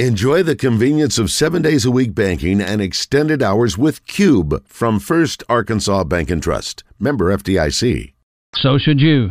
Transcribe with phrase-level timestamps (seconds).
[0.00, 4.98] Enjoy the convenience of seven days a week banking and extended hours with Cube from
[4.98, 6.82] First Arkansas Bank and Trust.
[6.98, 8.12] Member FDIC.
[8.56, 9.30] So should you.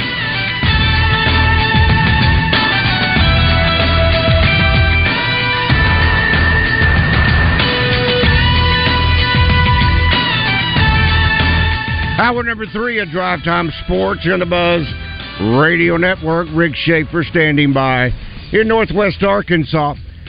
[12.21, 14.85] Hour number three of Drive Time Sports on the Buzz
[15.59, 16.47] Radio Network.
[16.53, 18.11] Rick Schaefer standing by
[18.53, 19.95] in Northwest Arkansas.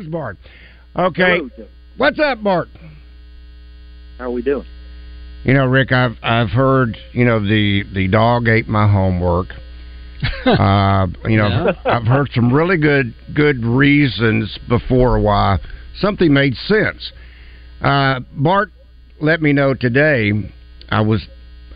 [0.00, 0.38] Here's Bart.
[0.96, 1.40] Okay.
[1.56, 1.68] Hello.
[1.98, 2.68] What's up, Bart?
[4.16, 4.64] How are we doing?
[5.44, 9.48] You know, Rick, I've I've heard, you know, the the dog ate my homework.
[10.46, 11.72] uh, you know, Yeah.
[11.84, 15.58] I've heard some really good good reasons before why
[15.98, 17.12] something made sense.
[17.82, 18.70] Uh, Bart
[19.20, 20.32] let me know today.
[20.88, 21.26] I was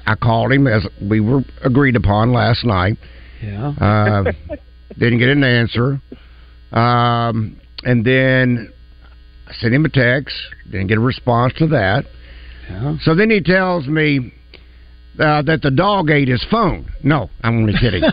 [0.07, 2.97] I called him as we were agreed upon last night.
[3.43, 3.69] Yeah.
[3.69, 4.33] Uh,
[4.99, 6.01] didn't get an answer.
[6.73, 8.73] Um, and then
[9.49, 10.35] I sent him a text.
[10.71, 12.05] Didn't get a response to that.
[12.69, 12.97] Yeah.
[13.03, 14.33] So then he tells me
[15.19, 16.91] uh, that the dog ate his phone.
[17.03, 18.03] No, I'm only kidding.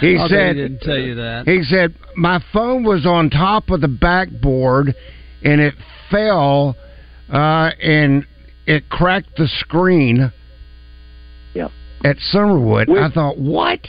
[0.00, 1.46] He Okay, said- he didn't tell you that.
[1.48, 4.94] He said my phone was on top of the backboard
[5.42, 5.74] and it
[6.10, 6.76] fell
[7.32, 8.24] uh, and
[8.66, 10.30] it cracked the screen.
[11.54, 11.70] Yep.
[12.04, 13.80] At Summerwood, Which- I thought, what?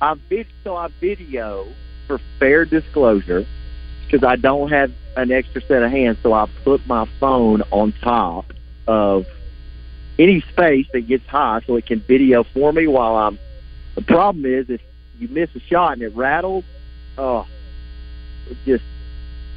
[0.00, 1.66] I vid- so I video
[2.06, 3.44] for fair disclosure
[4.12, 7.92] because I don't have an extra set of hands, so I put my phone on
[8.02, 8.52] top
[8.86, 9.26] of
[10.18, 13.38] any space that gets high so it can video for me while I'm.
[13.94, 14.82] The problem is if
[15.18, 16.64] you miss a shot and it rattles,
[17.16, 17.46] oh,
[18.50, 18.84] it just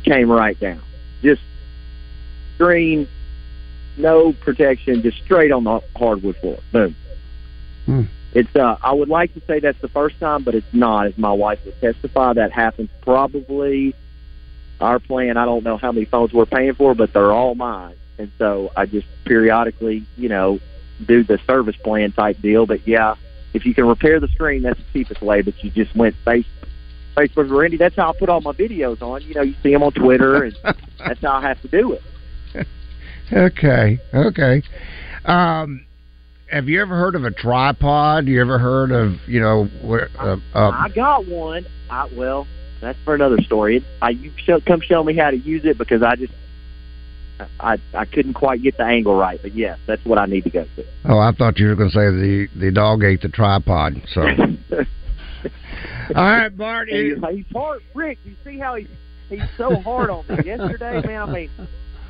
[0.03, 0.81] came right down.
[1.21, 1.41] Just
[2.55, 3.07] screen,
[3.97, 6.59] no protection, just straight on the hardwood floor.
[6.71, 6.95] Boom.
[7.85, 8.03] Hmm.
[8.33, 11.17] It's uh I would like to say that's the first time, but it's not, as
[11.17, 12.33] my wife would testify.
[12.33, 13.93] That happens probably
[14.79, 17.95] our plan, I don't know how many phones we're paying for, but they're all mine.
[18.17, 20.59] And so I just periodically, you know,
[21.05, 22.65] do the service plan type deal.
[22.65, 23.15] But yeah,
[23.53, 25.41] if you can repair the screen, that's the cheapest way.
[25.41, 26.45] But you just went face
[27.15, 27.77] Facebook Randy.
[27.77, 29.21] That's how I put all my videos on.
[29.23, 30.57] You know, you see them on Twitter, and
[30.99, 32.03] that's how I have to do it.
[33.33, 34.61] Okay, okay.
[35.25, 35.85] Um,
[36.51, 38.27] have you ever heard of a tripod?
[38.27, 40.09] You ever heard of you know where?
[40.19, 41.65] Uh, uh, I got one.
[41.89, 42.45] I well,
[42.85, 43.77] that's for another story.
[43.77, 46.33] It, I you show, come show me how to use it because I just
[47.59, 49.39] I I couldn't quite get the angle right.
[49.41, 50.85] But yes, that's what I need to go to.
[51.05, 54.01] oh, I thought you were going to say the the dog ate the tripod.
[54.13, 54.21] So,
[56.15, 56.89] all right, Bart.
[56.89, 58.19] You- he's hard, Rick.
[58.23, 58.87] You see how he
[59.29, 61.21] he's so hard on me yesterday, man.
[61.29, 61.49] I mean,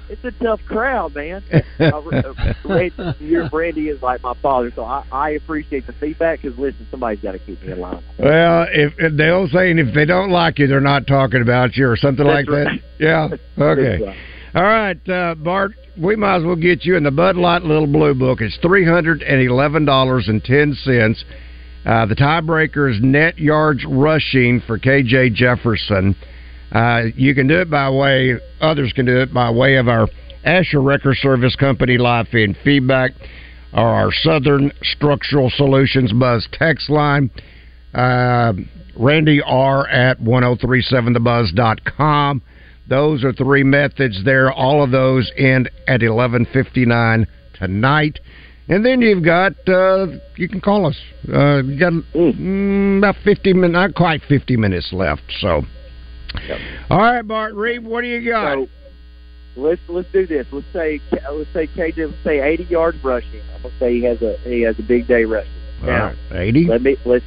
[0.10, 1.44] it's a tough crowd, man.
[1.78, 6.42] Uh, your Randy is like my father, so I, I appreciate the feedback.
[6.42, 8.04] Because listen, somebody's got to keep me in line.
[8.18, 11.76] Well, if, if the old saying, if they don't like you, they're not talking about
[11.76, 13.40] you, or something like That's that.
[13.58, 13.64] Yeah.
[13.64, 14.04] Okay.
[14.04, 14.18] Right.
[14.56, 15.74] All right, uh, Bart.
[15.97, 18.41] We might as well get you in the Bud Light Little Blue Book.
[18.41, 21.24] It's three hundred and eleven dollars and ten cents.
[21.85, 26.16] Uh, the tiebreaker is net yards rushing for KJ Jefferson.
[26.72, 28.35] Uh, you can do it by way.
[28.62, 30.08] Others can do it by way of our
[30.44, 33.12] Asher Wrecker Service Company live feed feedback,
[33.73, 37.32] or our Southern Structural Solutions Buzz text line.
[37.94, 38.53] Uh,
[38.97, 42.41] Randy R at 1037thebuzz.com.
[42.88, 44.52] Those are three methods there.
[44.52, 48.20] All of those end at 11:59 tonight.
[48.67, 50.97] And then you've got uh, you can call us.
[51.28, 55.23] Uh, you got mm, about 50 minutes, not quite 50 minutes left.
[55.40, 55.64] So,
[56.90, 58.56] all right, Bart Reed, what do you got?
[58.58, 58.68] So,
[59.56, 60.46] let's let's do this.
[60.52, 61.98] Let's say let's say KJ.
[62.12, 63.42] Let's say 80 yards rushing.
[63.56, 65.52] I'm gonna say he has a he has a big day rushing.
[65.82, 66.68] All Now, right, 80.
[66.68, 67.26] let me let's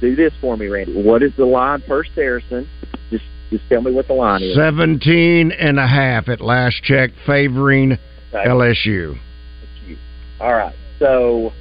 [0.00, 1.00] do this for me, Randy.
[1.02, 2.68] What is the line per Saracen?
[3.10, 4.54] Just just tell me what the line is.
[4.54, 7.98] 17 and a half at last check, favoring
[8.32, 8.48] Okay.
[8.48, 9.16] LSU.
[10.40, 10.74] All right.
[10.98, 11.52] So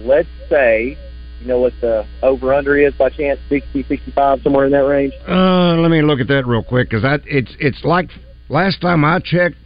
[0.00, 0.98] let's say
[1.44, 5.12] you know what the over under is by chance 60, 65, somewhere in that range.
[5.28, 8.08] Uh, let me look at that real quick because that it's it's like
[8.48, 9.58] last time I checked.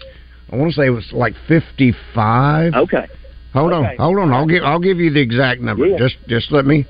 [0.51, 2.75] I want to say it was like 55.
[2.75, 3.07] Okay.
[3.55, 4.33] Hold on, hold on.
[4.33, 5.87] I'll give I'll give you the exact number.
[5.87, 5.99] Yeah.
[5.99, 6.85] Just just let me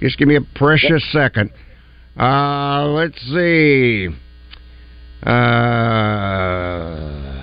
[0.00, 1.50] just give me a precious second.
[2.18, 4.08] Uh, let's see.
[5.22, 7.35] Uh,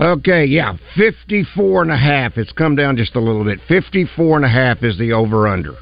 [0.00, 2.38] okay, yeah, 54 and a half.
[2.38, 3.60] It's come down just a little bit.
[3.68, 5.76] 54 and a half is the over under.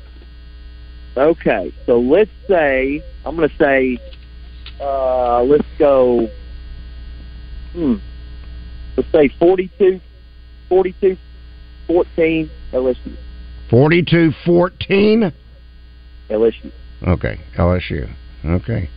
[1.17, 1.73] Okay.
[1.87, 3.99] So let's say I'm going to say
[4.81, 6.29] uh, let's go.
[7.73, 7.97] Hmm.
[8.97, 10.01] Let's say 42,
[10.69, 11.17] 42,
[11.87, 13.17] 14 LSU.
[13.69, 15.33] 42 14.
[16.31, 16.73] LSU.
[17.07, 18.12] Okay, LSU.
[18.45, 18.91] Okay.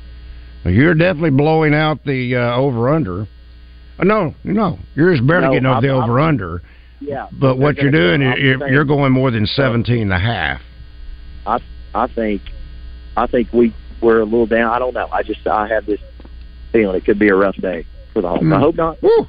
[0.64, 3.28] Well, you're definitely blowing out the uh, over under.
[4.00, 6.62] Uh, no, no, you're just barely No, getting over the I'm- I'm- over under.
[7.00, 7.28] Yeah.
[7.34, 10.62] But what you're doing, I'm you're, saying- you're going more than 17 and a half.
[11.46, 11.60] I
[11.94, 12.42] I think
[13.18, 14.74] I think we we're a little down.
[14.74, 15.08] I don't know.
[15.12, 16.00] I just I have this
[16.72, 18.42] feeling it could be a rough day for the Hogs.
[18.42, 18.60] I Mm.
[18.60, 19.02] hope not.
[19.04, 19.28] Woo!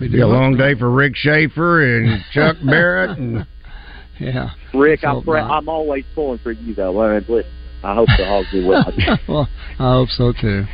[0.00, 3.18] We Be a long day for Rick Schaefer and Chuck Barrett.
[3.18, 3.44] And
[4.18, 4.50] Yeah.
[4.72, 7.02] Rick, I'm pre- I'm always pulling for you though.
[7.02, 7.42] I, mean,
[7.82, 8.92] I hope the Hogs do well.
[9.28, 10.64] well, I hope so too.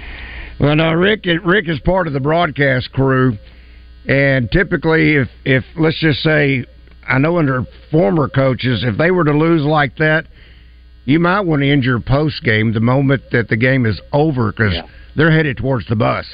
[0.58, 1.26] Well, no, Rick.
[1.44, 3.36] Rick is part of the broadcast crew,
[4.08, 6.64] and typically, if if let's just say,
[7.06, 10.26] I know under former coaches, if they were to lose like that,
[11.04, 14.50] you might want to end your post game the moment that the game is over
[14.52, 14.82] because Yeah.
[15.14, 16.26] they're headed towards the bus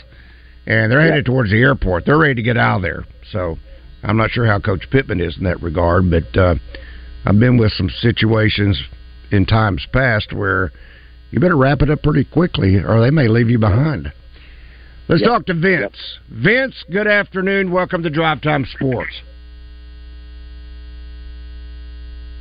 [0.67, 2.07] and they're headed towards the airport.
[2.07, 3.05] They're ready to get out of there.
[3.31, 3.59] So
[4.03, 6.55] I'm not sure how Coach Pittman is in that regard, but uh,
[7.27, 8.81] I've been with some situations
[9.31, 10.71] in times past where
[11.33, 14.13] you better wrap it up pretty quickly or they may leave you behind.
[15.09, 15.29] Let's Yep.
[15.31, 16.19] talk to Vince.
[16.29, 17.73] Vince, good afternoon.
[17.73, 19.21] Welcome to Drive Time Sports.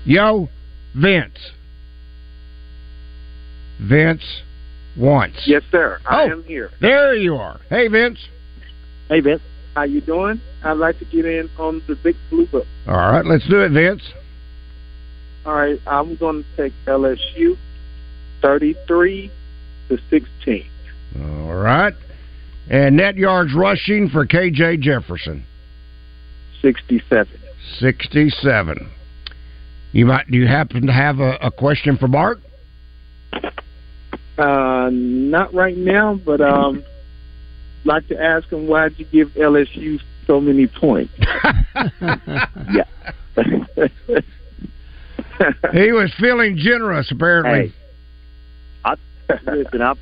[0.06, 0.50] Yo,
[0.94, 1.52] Vince.
[3.80, 4.24] Vince
[4.98, 5.36] once.
[5.46, 6.00] Yes, sir.
[6.06, 6.32] I Oh.
[6.32, 6.70] am here.
[6.80, 7.60] There you are.
[7.70, 8.20] Hey, Vince.
[9.10, 9.42] hey Vince,
[9.76, 10.42] How you doing?
[10.66, 12.68] I'd like to get in on the big blue book.
[12.88, 14.04] All right, let's do it, Vince.
[15.46, 17.58] All right, I'm going to take LSU
[18.42, 19.32] 33
[19.90, 20.66] to 16.
[21.20, 21.94] All right.
[22.70, 25.46] And net yards rushing for KJ Jefferson,
[26.62, 27.40] 67.
[27.80, 28.92] 67.
[29.92, 32.40] You might do you happen to have a, a question for Bart?
[34.38, 36.84] Uh, not right now, but um,
[37.84, 41.14] like to ask him why'd you give LSU so many points?
[41.76, 42.86] yeah.
[45.74, 47.68] he was feeling generous apparently.
[47.68, 47.74] Hey,
[49.46, 49.82] listen.
[49.82, 49.94] I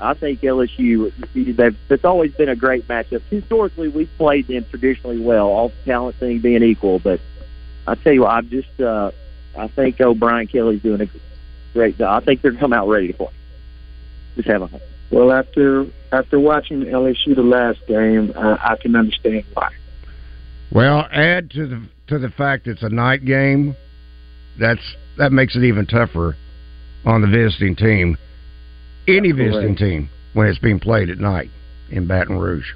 [0.00, 1.12] I think LSU.
[1.34, 3.22] They've, it's always been a great matchup.
[3.30, 6.98] Historically, we've played them traditionally well, all talent thing being equal.
[6.98, 7.20] But
[7.86, 8.80] I tell you what, I'm just.
[8.80, 9.12] Uh,
[9.56, 11.08] I think O'Brien Kelly's doing a
[11.72, 12.22] great job.
[12.22, 13.32] I think they're come out ready to play.
[14.36, 14.80] Just have a
[15.10, 19.70] Well, after after watching LSU the last game, I, I can understand why.
[20.70, 23.76] Well, add to the to the fact it's a night game.
[24.58, 26.36] That's that makes it even tougher
[27.04, 28.16] on the visiting team.
[29.08, 31.50] Any visiting team when it's being played at night
[31.90, 32.66] in Baton Rouge.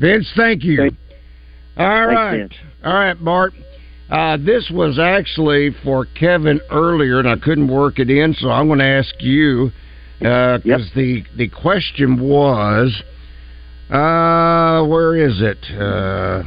[0.00, 0.76] Vince, thank you.
[0.76, 0.96] Thank-
[1.78, 2.54] All Thanks, right, Vince.
[2.84, 3.52] all right, Bart.
[4.10, 8.66] Uh, this was actually for Kevin earlier, and I couldn't work it in, so I'm
[8.68, 9.72] going to ask you
[10.18, 10.80] because Yep.
[10.94, 13.02] the the question was,
[13.90, 15.58] uh, where is it?
[15.78, 16.44] Uh,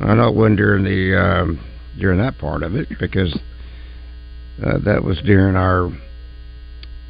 [0.00, 1.60] I know it wasn't during the um,
[1.98, 3.36] during that part of it because
[4.64, 5.90] uh, that was during our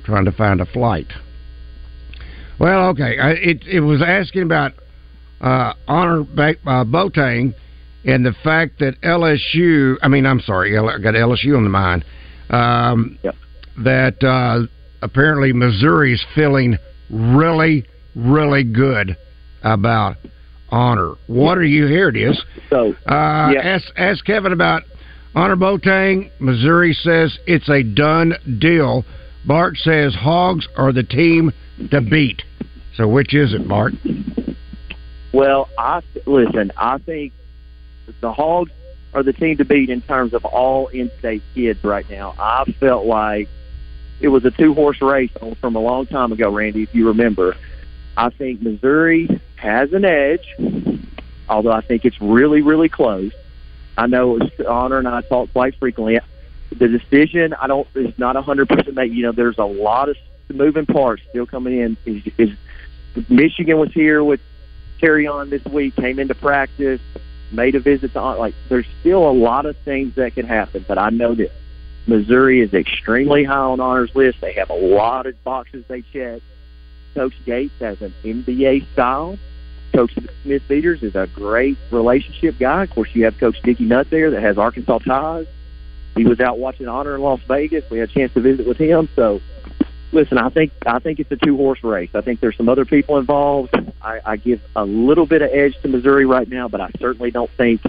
[0.07, 1.09] trying to find a flight.
[2.59, 4.73] Well, okay, I, it it was asking about
[5.43, 7.55] uh, Annor ba- uh, Boateng
[8.07, 9.97] and the fact that LSU.
[10.01, 12.05] I mean, I'm sorry, I got LSU on the mind.
[12.49, 13.35] Um, Yep.
[13.85, 14.67] That uh,
[15.03, 16.79] apparently Missouri's feeling
[17.11, 17.85] really,
[18.15, 19.19] really good
[19.63, 20.17] about
[20.73, 21.17] Annor.
[21.27, 21.87] What are you?
[21.87, 22.43] Here it is.
[22.71, 23.61] So Uh, Yeah.
[23.63, 24.85] ask, ask Kevin about
[25.35, 26.31] Annor Boateng.
[26.39, 29.05] Missouri says it's a done deal.
[29.47, 31.53] Bart says Hogs are the team
[31.91, 32.43] to beat.
[32.97, 33.95] So which is it, Bart?
[35.33, 36.73] Well, I listen.
[36.77, 37.33] I think
[38.21, 38.73] the Hogs
[39.15, 42.35] are the team to beat in terms of all in-state kids right now.
[42.39, 43.49] I felt like
[44.21, 47.57] it was a two horse race from a long time ago, Randy, if you remember.
[48.17, 50.47] I think Missouri has an edge,
[51.49, 53.33] although I think it's really, really close.
[53.99, 56.19] I know Annor and I talk quite frequently.
[56.71, 59.13] The decision, I don't, is not a hundred percent made.
[59.13, 60.17] You know, there's a lot of
[60.53, 61.97] moving parts still coming in.
[62.05, 62.51] Is, is
[63.29, 64.41] Michigan was here with
[65.01, 67.01] Kerryon this week, came into practice,
[67.51, 68.55] made a visit to like.
[68.69, 71.53] There's still a lot of things that can happen, but I know this:
[72.07, 74.41] Missouri is extremely high on Annor's list.
[74.41, 76.43] They have a lot of boxes they check.
[77.15, 79.39] Coach Gates has an NBA style.
[79.95, 82.83] Coach Smithpeters is a great relationship guy.
[82.83, 85.47] Of course, you have Coach Dickey Nutt there that has Arkansas ties.
[86.17, 87.89] He was out watching Annor in Las Vegas.
[87.91, 89.09] We had a chance to visit with him.
[89.15, 89.41] So,
[90.13, 92.11] listen, I think I think it's a two horse race.
[92.15, 93.75] I think there's some other people involved.
[94.01, 97.31] I, I give a little bit of edge to Missouri right now, but I certainly
[97.31, 97.83] don't think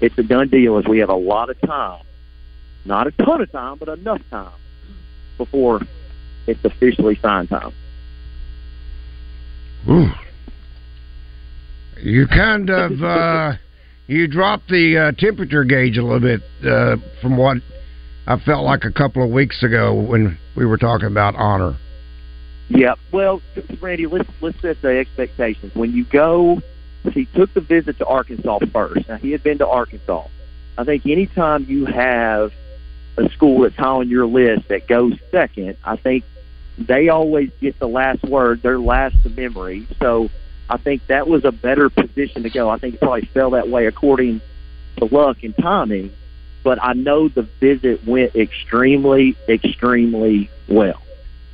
[0.00, 2.02] it's a done deal as we have a lot of time.
[2.84, 4.52] Not a ton of time, but enough time
[5.38, 5.80] before
[6.46, 7.72] it's officially sign time.
[9.88, 10.10] Ooh.
[12.00, 13.54] You kind of uh,
[14.06, 17.58] you dropped the uh, temperature gauge a little bit uh, from what
[18.26, 21.76] I felt like a couple of weeks ago when we were talking about Annor.
[22.68, 23.42] Yeah, well,
[23.80, 25.74] Randy, let's let's set the expectations.
[25.74, 26.62] When you go,
[27.12, 29.08] he took the visit to Arkansas first.
[29.08, 30.26] Now he had been to Arkansas.
[30.78, 32.52] I think anytime you have
[33.18, 36.24] a school that's high on your list that goes second, I think
[36.78, 39.86] they always get the last word, their last memory.
[40.00, 40.30] So
[40.72, 42.70] I think that was a better position to go.
[42.70, 44.40] I think it probably fell that way according
[44.96, 46.10] to luck and timing.
[46.64, 51.02] But I know the visit went extremely, extremely well.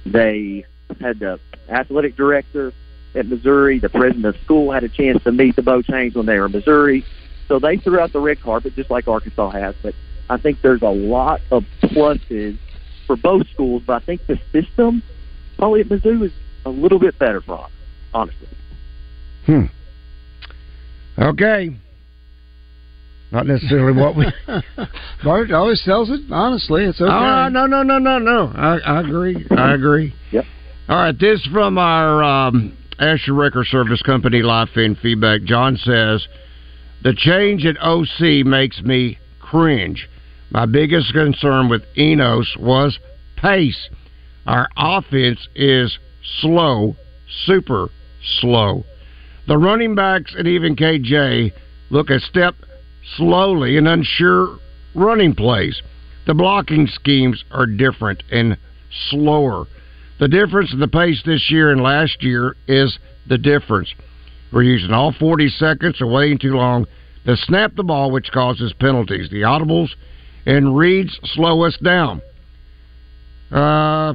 [0.06, 0.66] They
[1.00, 2.72] had the athletic director
[3.16, 6.38] at Missouri, the president of school had a chance to meet the Bochains when they
[6.38, 7.04] were in Missouri.
[7.48, 9.74] So they threw out the red carpet just like Arkansas has.
[9.82, 9.96] But
[10.30, 12.56] I think there's a lot of pluses
[13.08, 15.02] for both schools, but I think the system
[15.56, 16.32] probably at Mizzou is
[16.64, 17.70] a little bit better for us,
[18.14, 18.46] honestly.
[19.48, 19.64] Hmm.
[21.18, 21.70] Okay.
[23.32, 24.26] Not necessarily what we.
[25.24, 26.84] Bart always tells it honestly.
[26.84, 27.10] It's okay.
[27.10, 28.52] Oh, no, no, no, no, no.
[28.54, 29.46] I, I agree.
[29.50, 30.14] I agree.
[30.32, 30.44] Yep.
[30.90, 31.18] All right.
[31.18, 35.42] This from our um, Asher Wrecker Service Company live fan feedback.
[35.44, 36.28] John says
[37.02, 40.10] the change at OC makes me cringe.
[40.50, 42.98] My biggest concern with Enos was
[43.36, 43.88] pace.
[44.46, 45.98] Our offense is
[46.40, 46.96] slow,
[47.46, 47.88] super
[48.40, 48.84] slow.
[49.48, 51.52] The running backs and even KJ
[51.88, 52.54] look a step
[53.16, 54.58] slowly and unsure
[54.94, 55.80] running plays.
[56.26, 58.58] The blocking schemes are different and
[59.08, 59.64] slower.
[60.20, 63.94] The difference in the pace this year and last year is the difference.
[64.52, 66.86] We're using all 40 seconds or waiting too long
[67.24, 69.30] to snap the ball, which causes penalties.
[69.30, 69.88] The audibles
[70.44, 72.20] and reads slow us down.
[73.50, 74.12] Uh,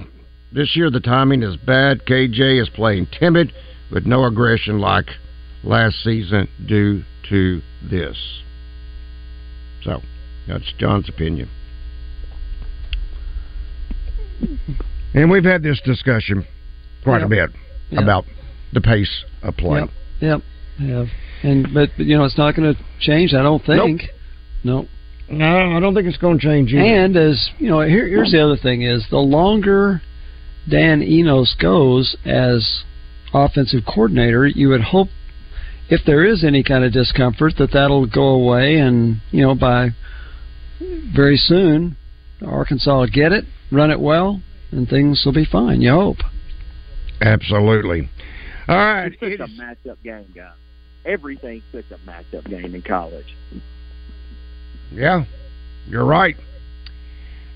[0.52, 2.06] this year the timing is bad.
[2.06, 3.52] KJ is playing timid
[3.94, 5.06] with no aggression like
[5.64, 8.18] last season due to this.
[9.84, 10.02] So,
[10.48, 11.50] that's John's opinion.
[15.14, 16.46] And we've had this discussion
[17.04, 17.26] quite Yep.
[17.26, 17.50] a bit
[17.92, 18.02] Yep.
[18.02, 18.26] about
[18.74, 19.82] the pace of play.
[19.82, 19.90] Yep.
[20.22, 20.42] Yep.
[20.80, 21.06] Yeah.
[21.44, 23.34] And but, but you know it's not going to change.
[23.34, 24.10] I don't think.
[24.64, 24.88] No.
[25.30, 26.84] No, I don't think it's going to change either.
[26.84, 30.02] And as you know, here, here's the other thing: is the longer
[30.68, 32.84] Dan Enos goes as
[33.34, 35.10] offensive coordinator, you would hope
[35.90, 39.90] if there is any kind of discomfort that that'll go away, and you know by
[41.14, 41.96] very soon
[42.46, 45.82] Arkansas will get it, run it well, and things will be fine.
[45.82, 46.18] You hope.
[47.22, 48.10] Absolutely.
[48.68, 49.12] All right.
[49.20, 50.54] It's such a matchup game, guys.
[51.06, 53.36] Everything's such a matchup game in college.
[54.92, 55.26] Yeah,
[55.88, 56.36] you're right.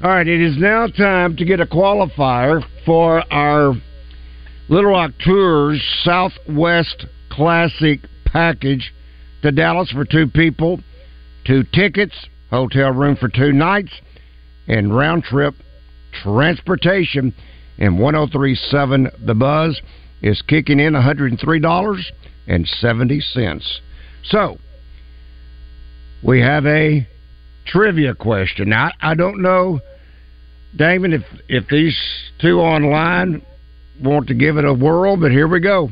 [0.04, 3.74] All right, it is now time to get a qualifier for our
[4.70, 8.94] Little Rock Tours Southwest Classic package
[9.42, 10.82] to Dallas for two people,
[11.46, 12.14] two tickets,
[12.50, 13.94] hotel room for two nights,
[14.68, 15.56] and round trip
[16.22, 17.34] transportation.
[17.78, 19.82] And 1037 The Buzz
[20.22, 23.80] is kicking in $103.70.
[24.26, 24.58] So,
[26.22, 27.08] we have a
[27.66, 28.68] trivia question.
[28.70, 29.80] Now, I don't know,
[30.76, 31.98] Damon, if if these
[32.42, 33.46] two online
[34.02, 35.92] want to give it a whirl, but here we go.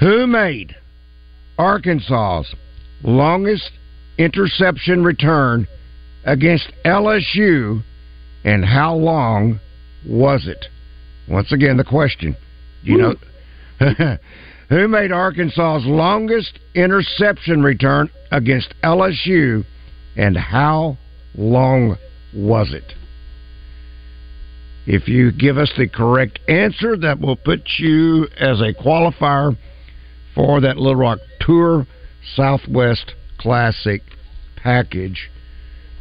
[0.00, 0.76] Who made
[1.58, 2.54] Arkansas's
[3.02, 3.70] longest
[4.16, 5.66] interception return
[6.24, 7.82] against LSU,
[8.44, 9.60] and how long
[10.06, 10.66] was it?
[11.28, 12.36] Once again, the question.
[12.84, 13.14] Do you know
[14.68, 19.64] who made Arkansas's longest interception return against LSU,
[20.16, 20.96] and how
[21.34, 21.96] long
[22.34, 22.94] was it?
[24.90, 29.54] If you give us the correct answer, that will put you as a qualifier
[30.34, 31.86] for that Little Rock Tour
[32.34, 34.00] Southwest Classic
[34.56, 35.30] package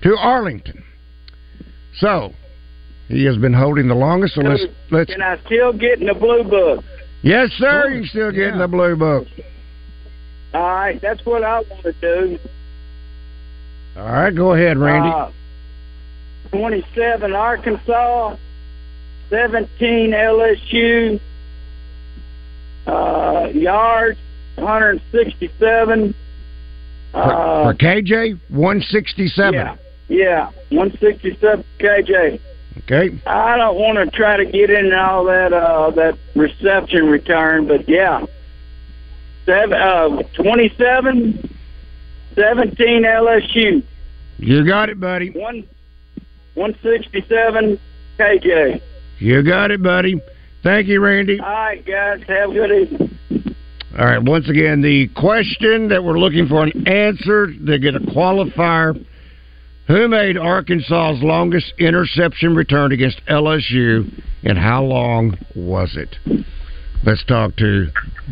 [0.03, 0.85] to Arlington.
[1.97, 2.31] So,
[3.09, 4.35] he has been holding the longest.
[4.35, 5.11] So let's let's.
[5.11, 6.85] Can I still get in the blue book?
[7.23, 7.89] Yes, sir.
[7.89, 8.59] You still getting yeah.
[8.59, 9.27] the blue book.
[10.53, 12.39] All right, that's what I want to do.
[13.97, 15.09] All right, go ahead, Randy.
[15.09, 15.31] Uh,
[16.51, 18.37] Twenty-seven Arkansas,
[19.29, 21.19] seventeen LSU,
[22.85, 24.19] uh, yards,
[24.55, 26.15] one hundred sixty-seven.
[27.11, 29.53] For, uh, for KJ, one sixty-seven.
[29.53, 29.75] Yeah,
[30.07, 32.39] yeah, one sixty-seven KJ.
[32.79, 33.19] Okay.
[33.25, 37.89] I don't want to try to get in all that uh, that reception return, but
[37.89, 38.25] yeah,
[39.47, 41.55] Seven, uh, 27,
[42.35, 43.81] 17 LSU.
[44.39, 45.29] You got it, buddy.
[45.29, 45.65] One,
[46.55, 47.79] 167
[48.19, 48.81] KJ.
[49.19, 50.21] You got it, buddy.
[50.63, 51.39] Thank you, Randy.
[51.39, 52.21] All right, guys.
[52.27, 53.55] Have a good evening.
[53.97, 54.21] All right.
[54.21, 59.03] Once again, the question that we're looking for an answer to get a qualifier
[59.87, 66.15] who made Arkansas's longest interception return against LSU, and how long was it?
[67.05, 67.87] Let's talk to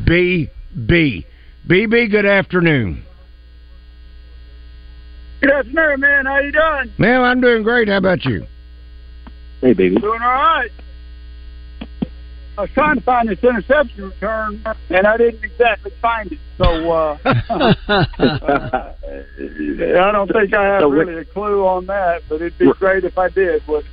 [0.05, 1.25] BB.
[1.67, 3.03] BB, good afternoon.
[5.41, 6.25] Good afternoon, man.
[6.25, 6.93] How you doing?
[6.97, 7.87] Man, I'm doing great.
[7.87, 8.45] How about you?
[9.65, 9.95] Hey, baby.
[9.95, 10.69] Doing all right.
[12.55, 16.37] I was trying to find this interception return, and I didn't exactly find it.
[16.59, 18.95] So uh, I
[20.11, 23.17] don't think I have so, really a clue on that, but it'd be great if
[23.17, 23.63] I did.
[23.65, 23.85] But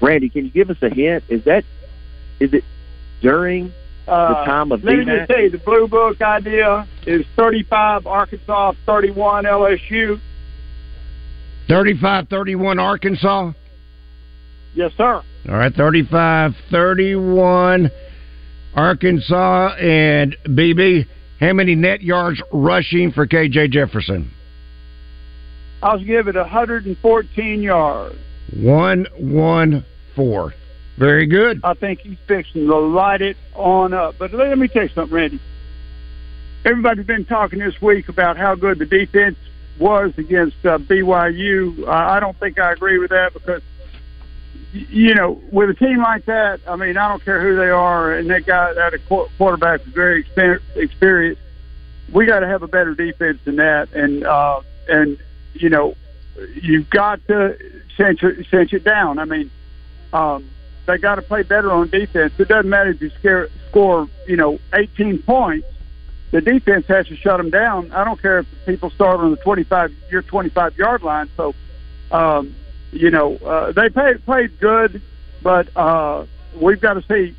[0.00, 1.24] Randy, can you give us a hint?
[1.28, 1.64] Is that
[2.38, 2.62] is it
[3.22, 3.72] during
[4.06, 8.06] uh, the time of let me just tell you, the Blue Book idea is 35
[8.06, 10.20] Arkansas, 31 LSU.
[11.68, 13.52] 35-31 Arkansas?
[14.76, 15.22] Yes, sir.
[15.48, 17.90] All right, 35 31
[18.74, 21.06] Arkansas and BB.
[21.40, 24.30] How many net yards rushing for KJ Jefferson?
[25.82, 28.16] I'll give it 114 yards.
[28.54, 30.58] 114.
[30.98, 31.60] Very good.
[31.64, 34.16] I think he's fixing to light it on up.
[34.18, 35.40] But let me tell you something, Randy.
[36.66, 39.38] Everybody's been talking this week about how good the defense
[39.78, 41.86] was against uh, BYU.
[41.86, 43.62] Uh, I don't think I agree with that because–
[44.72, 48.12] you know, with a team like that, I mean, I don't care who they are,
[48.12, 50.26] and that guy, that a quarterback is very
[50.74, 51.40] experienced.
[52.12, 55.18] We got to have a better defense than that, and uh, and
[55.54, 55.96] you know,
[56.54, 57.56] you've got to
[57.96, 59.18] cinch it, cinch it down.
[59.18, 59.50] I mean,
[60.12, 60.48] um,
[60.86, 62.32] they got to play better on defense.
[62.38, 65.66] It doesn't matter if you scare, score, you know, 18 points.
[66.30, 67.92] The defense has to shut them down.
[67.92, 71.30] I don't care if people start on the 25 your 25 yard line.
[71.36, 71.54] So.
[72.10, 72.54] Um,
[72.96, 75.02] you know, uh, they played played good,
[75.42, 77.34] but uh, we've got to see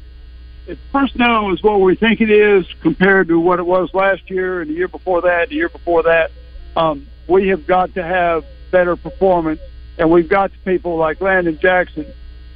[0.67, 4.61] if personnel is what we think it is compared to what it was last year
[4.61, 6.31] and the year before that, the year before that.
[6.75, 9.61] Um, we have got to have better performance,
[9.97, 12.05] and we've got people like Landon Jackson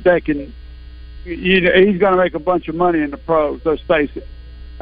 [0.03, 0.53] that can.
[1.23, 3.61] You know, he's going to make a bunch of money in the pros.
[3.63, 4.27] Let's face it.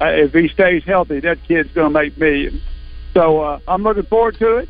[0.02, 2.62] Uh, if he stays healthy, that kid's going to make millions.
[3.14, 4.70] So uh, I'm looking forward to it.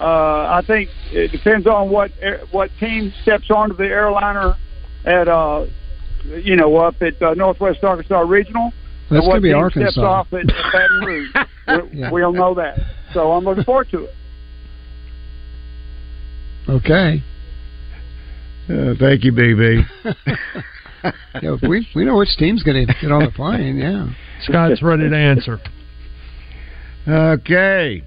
[0.00, 2.10] Uh, I think it depends on what
[2.52, 4.56] what team steps onto the airliner
[5.04, 5.66] at uh,
[6.24, 8.72] you know up at uh, Northwest Arkansas Regional.
[9.10, 9.90] That's going to be Arkansas.
[9.90, 11.28] Steps off at, at Baton Rouge.
[11.92, 12.10] we, yeah.
[12.10, 12.78] We'll know that.
[13.12, 14.14] So I'm looking forward to it.
[16.68, 17.22] Okay.
[18.68, 19.84] Uh, thank you, BB.
[21.42, 23.76] yeah, we we know which team's going to get on the plane.
[23.76, 24.08] Yeah,
[24.42, 25.60] Scott's ready to answer.
[27.08, 28.02] Okay.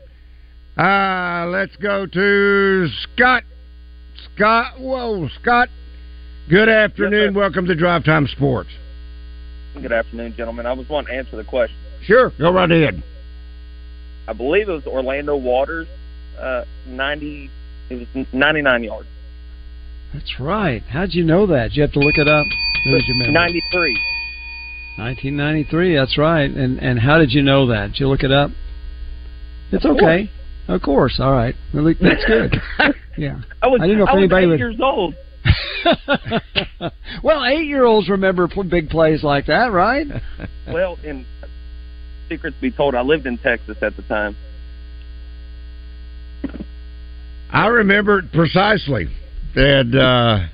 [0.77, 3.43] Uh, let's go to Scott.
[4.33, 5.69] Scott, whoa, Scott.
[6.49, 7.33] Good afternoon.
[7.33, 8.69] Yes, Welcome to Drive Time Sports.
[9.79, 10.65] Good afternoon, gentlemen.
[10.65, 11.77] I was wanting to answer the question.
[12.03, 13.03] Sure, go right ahead.
[14.27, 15.87] I believe it was Orlando Waters,
[16.39, 17.49] uh, ninety.
[17.89, 19.07] It was ninety-nine yards.
[20.13, 20.81] That's right.
[20.83, 21.69] How'd you know that?
[21.69, 22.45] Did you have to look it up?
[22.85, 23.97] Ninety-three.
[24.97, 25.95] 1993.
[25.95, 26.49] That's right.
[26.49, 27.91] And and how did you know that?
[27.91, 28.51] Did you look it up?
[29.71, 30.29] It's okay.
[30.67, 31.19] Of course.
[31.19, 31.55] All right.
[31.73, 32.55] Really, that's good.
[33.15, 33.41] Yeah.
[33.61, 34.59] I, was, I didn't know if I anybody was would.
[34.59, 35.13] years old.
[37.23, 40.07] well, eight-year-olds remember big plays like that, right?
[40.67, 41.25] well, and
[42.27, 44.35] secrets to be told, I lived in Texas at the time.
[47.51, 49.07] I remember it precisely.
[49.55, 50.47] And uh,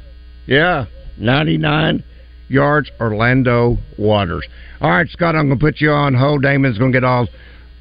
[0.46, 2.04] yeah, ninety-nine
[2.50, 4.46] yards, Orlando Waters.
[4.82, 6.42] All right, Scott, I'm going to put you on hold.
[6.42, 7.28] Damon's going to get all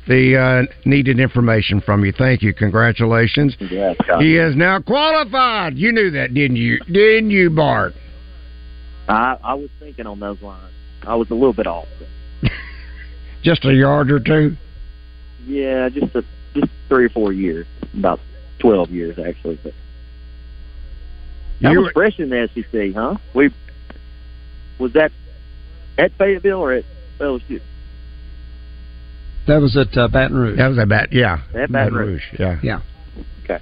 [0.08, 2.12] the uh, needed information from you.
[2.12, 2.54] Thank you.
[2.54, 3.54] Congratulations.
[3.70, 5.76] Yeah, he is now qualified.
[5.76, 6.80] You knew that, didn't you?
[6.90, 7.92] Didn't you, Bart?
[9.08, 10.72] I I was thinking on those lines.
[11.06, 11.86] I was a little bit off.
[13.42, 14.56] Just a yard or two.
[15.46, 17.66] Yeah, just a, just three or four years,
[17.96, 18.20] about
[18.58, 19.58] twelve years actually.
[19.62, 19.72] But
[21.62, 23.16] that You- was fresh in the SEC, huh?
[23.34, 23.50] We
[24.78, 25.12] was that
[25.96, 26.84] at Fayetteville or at
[27.18, 27.60] LSU?
[29.48, 30.58] That was at uh, Baton Rouge.
[30.58, 31.08] That was at bat.
[31.12, 32.22] Yeah, At Baton Rouge.
[32.38, 32.80] Yeah, yeah.
[33.44, 33.58] Okay,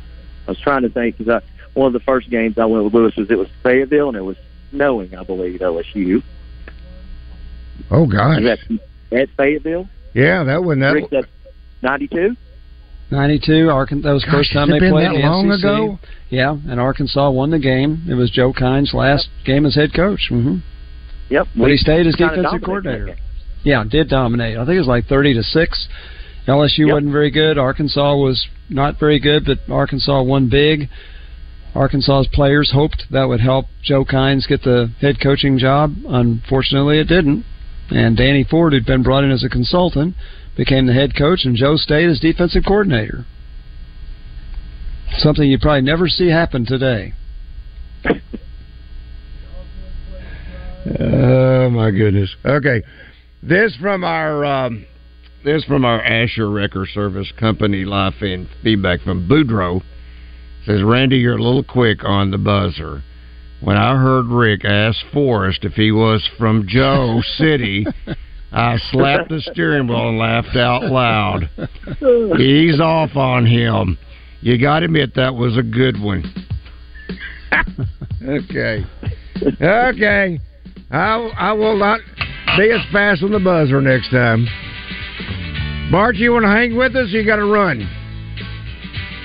[0.47, 1.47] I was trying to think because I
[1.79, 4.23] one of the first games I went with Lewis was it was Fayetteville and it
[4.23, 4.37] was
[4.71, 6.23] snowing, I believe, at LSU.
[7.91, 8.41] Oh gosh.
[8.41, 8.45] Is
[9.11, 9.89] that at Fayetteville?
[10.15, 10.93] Yeah, that wasn't that.
[10.95, 11.27] Rick, that's
[11.83, 12.37] ninety-two.
[13.09, 14.09] 92, Arkansas.
[14.09, 15.59] That was the Gosh, first time they been played that the long SEC.
[15.61, 15.99] ago?
[16.29, 18.03] Yeah, and Arkansas won the game.
[18.11, 20.27] It was Joe Kines' last game as head coach.
[20.29, 20.57] hmm
[21.31, 23.17] Yep, But he stayed as defensive dominated coordinator.
[23.59, 23.73] That game.
[23.73, 24.57] Yeah, did dominate.
[24.57, 25.89] I think it was like 30 to 6.
[26.47, 27.59] LSU wasn't very good.
[27.59, 30.89] Arkansas was not very good, but Arkansas won big.
[31.75, 35.95] Arkansas's players hoped that would help Joe Kines get the head coaching job.
[36.09, 37.45] Unfortunately, it didn't.
[37.91, 40.15] And Danny Ford, who'd been brought in as a consultant,
[40.57, 43.27] became the head coach, and Joe stayed as defensive coordinator.
[45.19, 47.13] Something you probably never see happen today.
[51.01, 52.35] Oh my goodness.
[52.45, 52.81] Okay,
[53.43, 54.87] this from our um,
[55.45, 59.83] this from our Asher Wrecker Service Company life and feedback from Boudreaux
[60.67, 63.03] says Randy, you're a little quick on the buzzer.
[63.61, 67.87] When I heard Rick ask Forrest if he was from Joe City,
[68.53, 71.49] I slapped the steering wheel and laughed out loud.
[72.37, 73.97] He's off on him.
[74.41, 76.25] You got to admit that was a good one.
[78.29, 78.85] okay.
[79.61, 80.41] Okay.
[80.91, 82.01] I, I will not
[82.57, 84.47] be as fast on the buzzer next time.
[85.91, 87.13] Bart, you want to hang with us?
[87.13, 87.89] Or you got to run.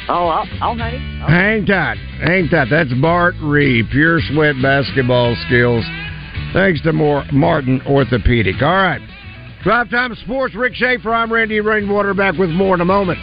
[0.09, 1.21] Oh, I'll, I'll hang.
[1.21, 1.97] I'll Hang tight.
[2.19, 2.67] Hang tight.
[2.69, 5.85] That's Bart Reed, Pure Sweat Basketball Skills.
[6.53, 8.61] Thanks to more Martin Orthopedic.
[8.61, 9.01] All right.
[9.63, 11.13] Drive Time Sports, Rick Schaefer.
[11.13, 12.13] I'm Randy Rainwater.
[12.13, 13.19] Back with more in a moment.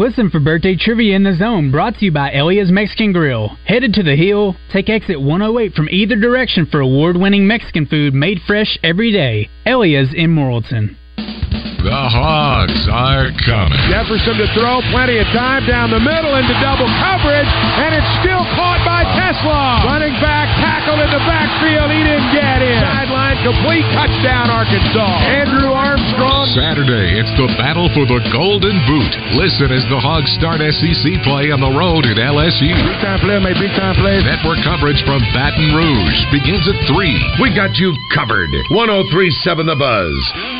[0.00, 3.48] Listen for birthday trivia in the zone brought to you by Elia's Mexican Grill.
[3.66, 8.14] Headed to the hill, take exit 108 from either direction for award winning Mexican food
[8.14, 9.50] made fresh every day.
[9.66, 10.96] Elia's in Morrilton.
[11.80, 13.80] The Hogs are coming.
[13.88, 17.48] Jefferson to throw, plenty of time down the middle into double coverage,
[17.80, 19.88] and it's still caught by TeSlaa.
[19.88, 22.84] Running back, tackled in the backfield, he didn't get in.
[22.84, 25.24] Sideline complete, touchdown Arkansas.
[25.24, 26.52] Andrew Armstrong.
[26.52, 29.12] Saturday, it's the battle for the Golden Boot.
[29.40, 32.76] Listen as the Hogs start SEC play on the road at LSU.
[32.76, 34.20] Big time play, made big time plays.
[34.28, 37.40] Network coverage from Baton Rouge begins at 3.
[37.40, 38.52] We got you covered.
[38.68, 40.59] 1037 The Buzz.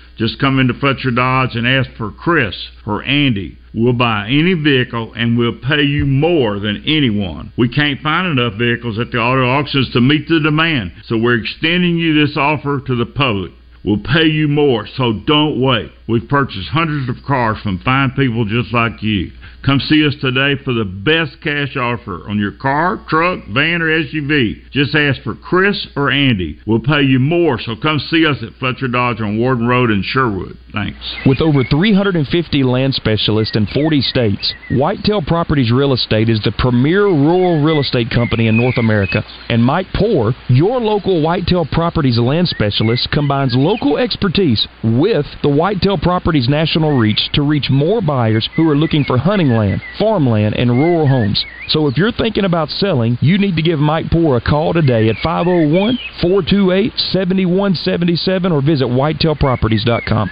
[0.21, 2.55] Just come into Fletcher Dodge and ask for Chris
[2.85, 3.57] or Andy.
[3.73, 7.51] We'll buy any vehicle and we'll pay you more than anyone.
[7.57, 11.41] We can't find enough vehicles at the auto auctions to meet the demand, so we're
[11.41, 13.51] extending you this offer to the public.
[13.83, 15.91] We'll pay you more, so don't wait.
[16.07, 19.31] We've purchased hundreds of cars from fine people just like you.
[19.63, 23.89] Come see us today for the best cash offer on your car, truck, van, or
[23.89, 24.71] SUV.
[24.71, 26.59] Just ask for Chris or Andy.
[26.65, 30.01] We'll pay you more, so come see us at Fletcher Dodge on Warden Road in
[30.01, 30.57] Sherwood.
[30.73, 30.97] Thanks.
[31.27, 37.05] With over 350 land specialists in 40 states, Whitetail Properties Real Estate is the premier
[37.05, 39.23] rural real estate company in North America.
[39.49, 45.99] And Mike Poor, your local Whitetail Properties land specialist, combines local expertise with the Whitetail
[45.99, 50.71] Properties national reach to reach more buyers who are looking for hunting land, farmland, and
[50.71, 51.45] rural homes.
[51.67, 55.09] So if you're thinking about selling, you need to give Mike Poor a call today
[55.09, 60.31] at 501 428 7177 or visit whitetailproperties.com.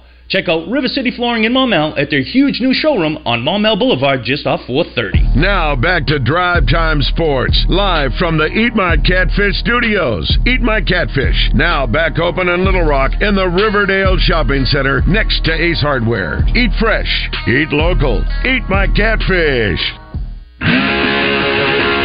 [0.31, 4.23] Check out River City Flooring in Maumelle at their huge new showroom on Maumelle Boulevard
[4.23, 5.35] just off 430.
[5.35, 10.31] Now back to Drive Time Sports, live from the Eat My Catfish studios.
[10.47, 15.43] Eat My Catfish, now back open in Little Rock in the Riverdale Shopping Center next
[15.43, 16.47] to Ace Hardware.
[16.55, 17.11] Eat fresh,
[17.51, 19.83] eat local, eat my catfish.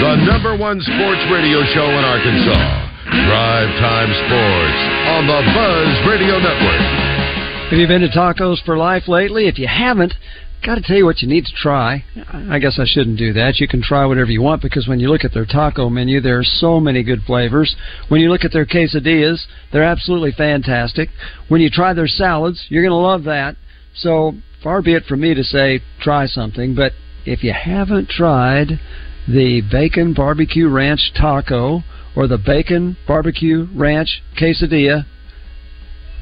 [0.02, 2.90] The number one sports radio show in Arkansas.
[3.06, 4.80] Drive Time Sports
[5.14, 7.05] on the Buzz Radio Network.
[7.66, 9.48] Have you been to Tacos for Life lately?
[9.48, 10.14] If you haven't,
[10.64, 12.04] got to tell you what you need to try.
[12.16, 12.46] Uh-uh.
[12.48, 13.58] I guess I shouldn't do that.
[13.58, 16.38] You can try whatever you want because when you look at their taco menu, there
[16.38, 17.74] are so many good flavors.
[18.06, 21.08] When you look at their quesadillas, they're absolutely fantastic.
[21.48, 23.56] When you try their salads, you're going to love that.
[23.96, 26.92] So far be it from me to say try something, but
[27.24, 28.78] if you haven't tried
[29.26, 31.82] the bacon barbecue ranch taco
[32.14, 35.04] or the bacon barbecue ranch quesadilla,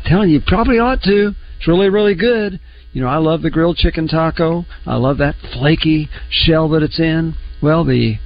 [0.04, 1.34] telling you, you probably ought to.
[1.58, 2.60] It's really, really good.
[2.92, 4.64] You know, I love the grilled chicken taco.
[4.86, 7.34] I love that flaky shell that it's in.
[7.62, 8.18] Well, the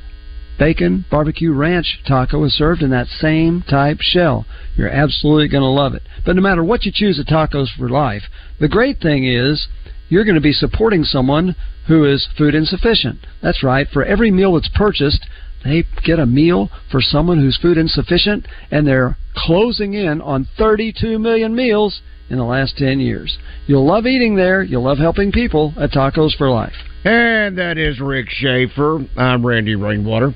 [0.59, 4.45] bacon barbecue ranch taco is served in that same type shell.
[4.77, 6.03] You're absolutely going to love it.
[6.27, 8.25] But no matter what you choose at Tacos for Life,
[8.61, 9.69] the great thing is
[10.09, 11.55] you're going to be supporting someone
[11.87, 13.27] who is food insufficient.
[13.43, 13.89] That's right.
[13.91, 15.27] For every meal that's purchased,
[15.65, 21.19] they get a meal for someone who's food insufficient, and they're closing in on 32
[21.19, 23.39] million meals in the last 10 years.
[23.67, 24.63] You'll love eating there.
[24.63, 26.75] You'll love helping people at Tacos for Life.
[27.05, 29.05] And that is Rick Schaefer.
[29.17, 30.35] I'm Randy Rainwater.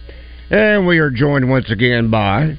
[0.50, 2.58] And we are joined once again by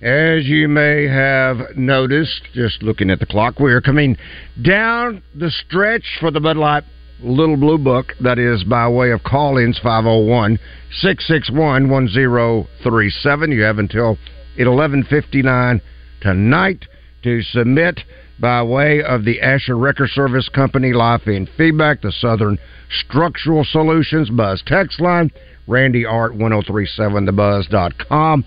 [0.00, 4.16] As you may have noticed, just looking at the clock, we are coming
[4.62, 6.84] down the stretch for the Bud Light
[7.20, 8.12] Little Blue Book.
[8.20, 10.60] That is by way of call ins 501
[11.00, 13.50] 661 1037.
[13.50, 14.10] You have until
[14.56, 15.80] 1159
[16.20, 16.84] tonight
[17.24, 17.98] to submit
[18.38, 22.56] by way of the Asher Wrecker Service Company Life in Feedback, the Southern
[23.04, 25.32] Structural Solutions Buzz text line,
[25.66, 28.44] Randy Art 1037thebuzz.com.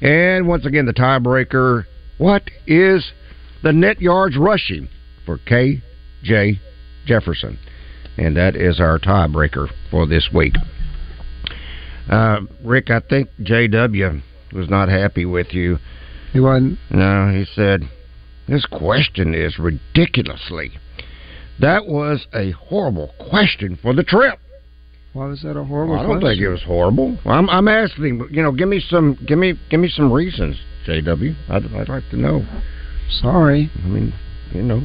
[0.00, 1.84] And once again, the tiebreaker.
[2.18, 3.12] What is
[3.62, 4.88] the net yards rushing
[5.24, 6.60] for K.J.
[7.06, 7.58] Jefferson?
[8.16, 10.54] And that is our tiebreaker for this week.
[12.10, 14.20] Uh, Rick, I think J.W.
[14.52, 15.78] was not happy with you.
[16.32, 16.78] He wasn't?
[16.90, 17.88] No, he said,
[18.48, 20.72] This question is ridiculously.
[21.60, 24.38] That was a horrible question for the trip.
[25.16, 25.94] Why was that a horrible?
[25.94, 26.28] I don't question?
[26.28, 27.18] think it was horrible.
[27.24, 28.28] Well, I'm, I'm asking.
[28.30, 31.34] You know, give me some, give me, give me some reasons, J.W.
[31.48, 32.44] I'd, I'd like to know.
[33.22, 33.70] Sorry.
[33.82, 34.12] I mean,
[34.52, 34.82] you know,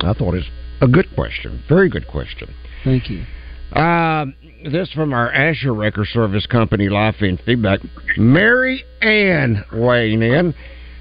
[0.00, 0.48] I thought it's
[0.80, 2.54] a good question, very good question.
[2.82, 3.26] Thank you.
[3.74, 4.24] Uh,
[4.64, 7.80] this from our Asher Wrecker Service Company Life in Feedback.
[8.16, 10.54] Mary Ann weighing in.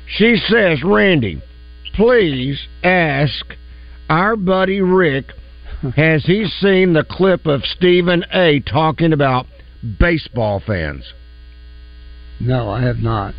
[0.08, 1.42] She says, Randy,
[1.96, 3.46] please ask
[4.10, 5.28] our buddy Rick
[5.96, 8.60] has he seen the clip of Stephen A.
[8.60, 9.46] talking about
[10.00, 11.14] baseball fans?
[12.40, 13.34] No, I have not.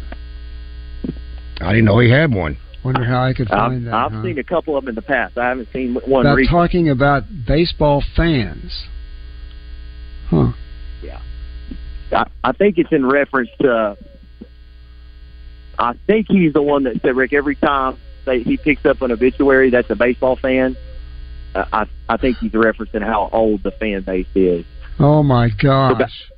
[1.60, 2.58] I didn't know he had one.
[2.84, 3.94] Wonder how I could I've, find that.
[3.94, 4.22] I've huh?
[4.22, 5.36] seen a couple of them in the past.
[5.36, 6.58] I haven't seen one about recently.
[6.58, 8.86] talking about baseball fans.
[10.28, 10.52] Huh.
[11.02, 11.20] Yeah.
[12.12, 13.96] I, I think it's in reference to.
[15.78, 19.12] I think he's the one that said, Rick, every time they, he picks up an
[19.12, 20.76] obituary that's a baseball fan,
[21.54, 24.64] uh, I I think he's referencing how old the fan base is.
[24.98, 26.30] Oh my gosh.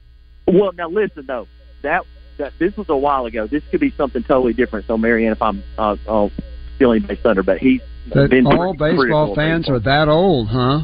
[0.47, 1.47] Well, now listen though,
[1.83, 2.03] that
[2.39, 3.47] that this was a while ago.
[3.47, 4.87] This could be something totally different.
[4.87, 6.29] So, Marianne, if I'm uh, uh,
[6.77, 7.81] stealing base thunder, but he's
[8.15, 10.81] That been all pretty critical baseball fans are that old, huh?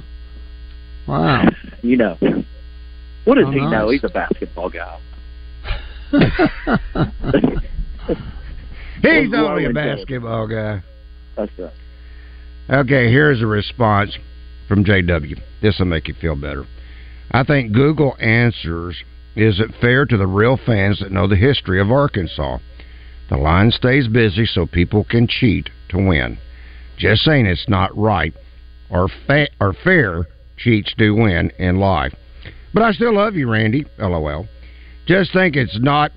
[1.07, 1.45] Wow.
[1.81, 2.17] You know,
[3.25, 3.91] what does Oh, he know?
[3.91, 4.99] He's a basketball guy.
[9.03, 10.83] He's only a basketball guy.
[11.37, 11.73] That's right.
[12.71, 14.17] Okay, here's a response
[14.69, 15.41] from JW.
[15.63, 16.67] This will make you feel better.
[17.31, 19.03] I think Google answers
[19.37, 22.59] is it fair to the real fans that know the history of Arkansas?
[23.31, 26.39] The line stays busy so people can cheat to win.
[26.99, 28.35] Just saying it's not right
[28.91, 30.27] or, fa- or fair.
[30.57, 32.15] Cheats do win in life.
[32.75, 33.87] But I still love you, Randy.
[33.99, 34.47] LOL.
[35.07, 36.11] Just think it's not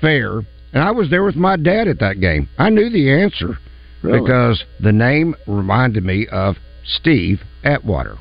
[0.00, 0.40] fair.
[0.72, 2.48] And I was there with my dad at that game.
[2.58, 3.58] I knew the answer
[4.02, 4.20] Really?
[4.20, 8.16] because the name reminded me of Steve Atwater.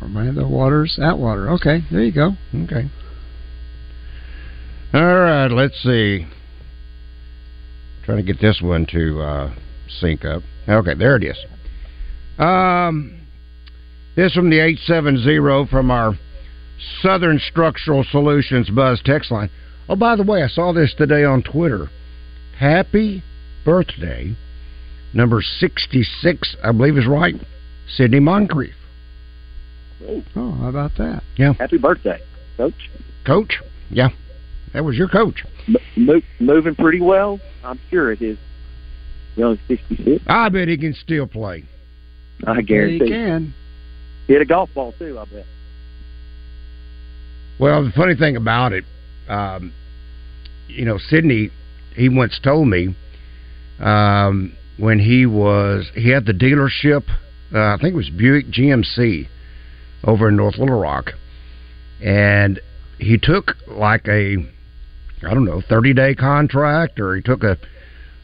[0.00, 1.50] Orlando Waters, Atwater.
[1.50, 2.32] Okay, there you go.
[2.54, 2.90] Okay.
[4.94, 6.26] All right, let's see.
[8.04, 9.54] Trying to get this one to uh,
[10.00, 10.42] sync up.
[10.68, 11.38] Okay, there it is.
[12.38, 13.20] Um,
[14.16, 16.14] this from the eight seven zero from our
[17.00, 19.50] Southern Structural Solutions Buzz text line.
[19.88, 21.90] Oh, by the way, I saw this today on Twitter.
[22.58, 23.22] Happy
[23.64, 24.34] birthday,
[25.12, 27.34] number sixty six, I believe is right.
[27.96, 28.74] Sidney Moncrief.
[30.36, 31.22] Oh, how about that?
[31.36, 31.52] Yeah.
[31.54, 32.20] Happy birthday,
[32.56, 32.90] Coach.
[33.26, 33.60] Coach?
[33.90, 34.08] Yeah.
[34.72, 35.44] That was your coach.
[35.96, 37.38] Mo- moving pretty well.
[37.62, 38.38] I'm sure it is.
[39.36, 40.24] Young 66.
[40.26, 41.64] I bet he can still play.
[42.46, 43.04] I guarantee.
[43.04, 43.54] he can.
[44.26, 45.18] Hit a golf ball too.
[45.18, 45.46] I bet.
[47.58, 48.84] Well, the funny thing about it,
[49.28, 49.72] um,
[50.68, 51.50] you know, Sidney,
[51.94, 52.96] he once told me
[53.82, 57.08] um, when he was he had the dealership,
[57.54, 59.28] uh, I think it was Buick GMC
[60.04, 61.10] over in North Little Rock,
[62.02, 62.60] and
[62.98, 64.36] he took like a
[65.26, 67.58] I don't know thirty day contract or he took a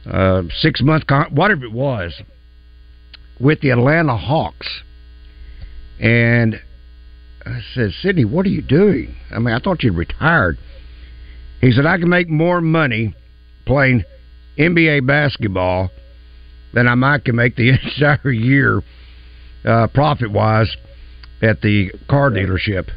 [0.07, 2.23] uh, six month con- whatever it was
[3.40, 4.83] with the Atlanta Hawks,
[6.01, 6.61] and
[7.44, 9.16] I said, Sidney, what are you doing?
[9.31, 10.59] I mean, I thought you'd retired.
[11.61, 13.14] He said, I can make more money
[13.66, 14.05] playing
[14.59, 15.90] NBA basketball
[16.73, 18.83] then I might can make the entire year
[19.64, 20.77] uh, profit wise
[21.42, 22.90] at the car dealership.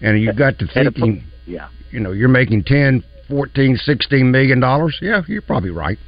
[0.00, 1.68] And you've got to thinking, Yeah.
[1.90, 4.98] you know, you're making 10, 14, 16 million dollars.
[5.02, 5.98] Yeah, you're probably right.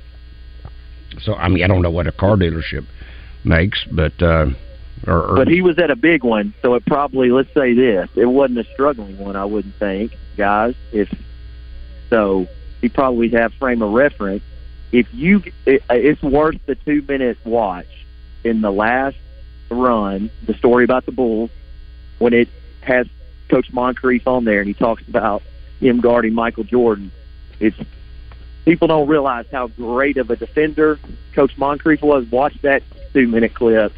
[1.20, 2.86] So, I mean, I don't know what a car dealership
[3.44, 4.46] makes, but, uh,
[5.06, 8.08] or, or But he was at a big one, so it probably let's say this:
[8.14, 9.36] it wasn't a struggling one.
[9.36, 10.74] I wouldn't think, guys.
[10.92, 11.08] If
[12.08, 12.46] so,
[12.80, 14.42] he probably have frame of reference.
[14.92, 17.88] If you, it, it's worth the two minute watch
[18.44, 19.16] in the last
[19.70, 21.50] run, the story about the Bulls,
[22.18, 22.48] when it
[22.82, 23.06] has
[23.48, 25.42] Coach Moncrief on there, and he talks about
[25.80, 27.10] him guarding Michael Jordan.
[27.58, 27.76] It's
[28.64, 30.98] people don't realize how great of a defender
[31.34, 32.30] Coach Moncrief was.
[32.30, 32.82] Watch that
[33.14, 33.92] two minute clip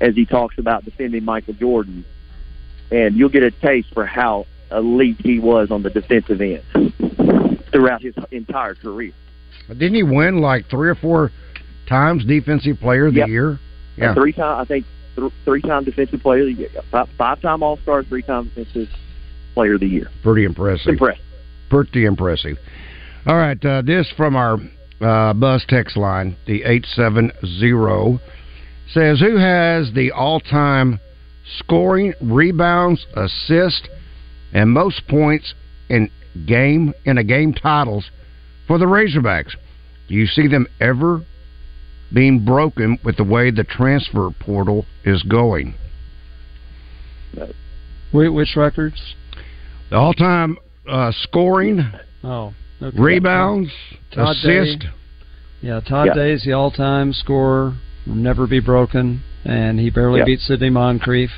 [0.00, 2.04] as he talks about defending Michael Jordan,
[2.90, 6.62] and you'll get a taste for how elite he was on the defensive end
[7.70, 9.12] throughout his entire career.
[9.68, 11.30] Didn't he win like three or four
[11.88, 13.28] times Defensive Player of the Yep.
[13.28, 13.58] Year?
[13.96, 14.14] Yeah.
[14.14, 14.84] Three time, I think,
[15.16, 16.68] th- three time defensive player of the year,
[17.16, 18.88] five time All Star, three time defensive
[19.54, 20.10] player of the year.
[20.22, 20.92] Pretty impressive.
[20.92, 21.22] Impressive.
[21.70, 22.56] Pretty impressive.
[23.26, 24.58] All right, uh, this from our
[25.00, 28.20] uh, bus text line, the 870,
[28.92, 31.00] says Who has the all time
[31.58, 33.88] scoring, rebounds, assist,
[34.52, 35.54] and most points
[35.88, 36.10] in
[36.46, 38.10] game in a game titles
[38.66, 39.52] for the Razorbacks?
[40.08, 41.22] Do you see them ever
[42.12, 45.74] being broken with the way the transfer portal is going?
[48.12, 49.14] Wait, which records?
[49.90, 50.56] The all time
[50.88, 51.80] uh, scoring,
[52.22, 52.96] Oh, okay.
[53.00, 53.70] rebounds,
[54.12, 54.80] Todd assist.
[54.80, 54.86] Day.
[55.62, 56.14] Yeah, Todd Yeah.
[56.14, 57.74] Day's the all-time scorer,
[58.06, 60.26] will never be broken, and he barely Yeah.
[60.26, 61.30] beat Sidney Moncrief.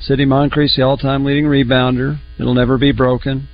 [0.00, 2.16] Sidney Moncrief's the all-time leading rebounder.
[2.38, 3.48] It'll never be broken.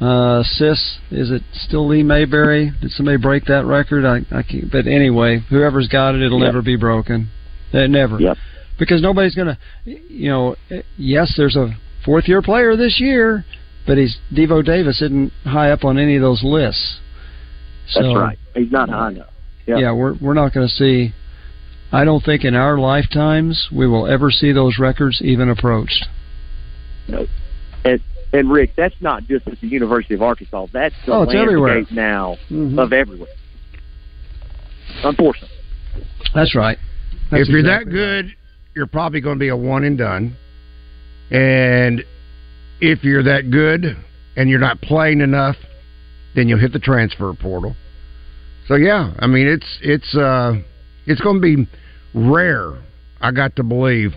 [0.00, 2.70] Uh, assists, is it still Lee Mayberry?
[2.82, 4.04] Did somebody break that record?
[4.04, 6.46] I, I can't, but anyway, whoever's got it, it'll Yep.
[6.46, 7.28] never be broken.
[7.72, 8.20] Uh, never.
[8.20, 8.36] Yep.
[8.78, 10.54] Because nobody's gonna, you know,
[10.98, 11.74] yes, there's a
[12.04, 13.46] fourth-year player this year,
[13.86, 16.98] but he's Devo Davis isn't high up on any of those lists.
[17.94, 18.38] That's right.
[18.54, 19.30] He's not high enough.
[19.66, 19.78] Yep.
[19.80, 21.12] yeah, we're we're not going to see.
[21.90, 26.06] I don't think in our lifetimes we will ever see those records even approached.
[27.08, 27.26] No.
[27.84, 28.00] And
[28.32, 30.66] and Rick, that's not just at the University of Arkansas.
[30.72, 31.84] That's the Oh, it's landscape everywhere.
[31.90, 32.78] now Mhm.
[32.78, 33.28] of everywhere.
[35.04, 35.56] Unfortunately.
[36.34, 36.78] That's right.
[37.30, 38.34] That's if you're exactly that good,
[38.74, 40.36] you're probably going to be a one and done.
[41.30, 42.04] And
[42.80, 43.96] if you're that good,
[44.36, 45.56] and you're not playing enough,
[46.34, 47.74] then you'll hit the transfer portal.
[48.68, 50.56] So yeah, I mean it's it's uh,
[51.06, 51.66] it's going to be
[52.14, 52.72] rare.
[53.20, 54.14] I got to believe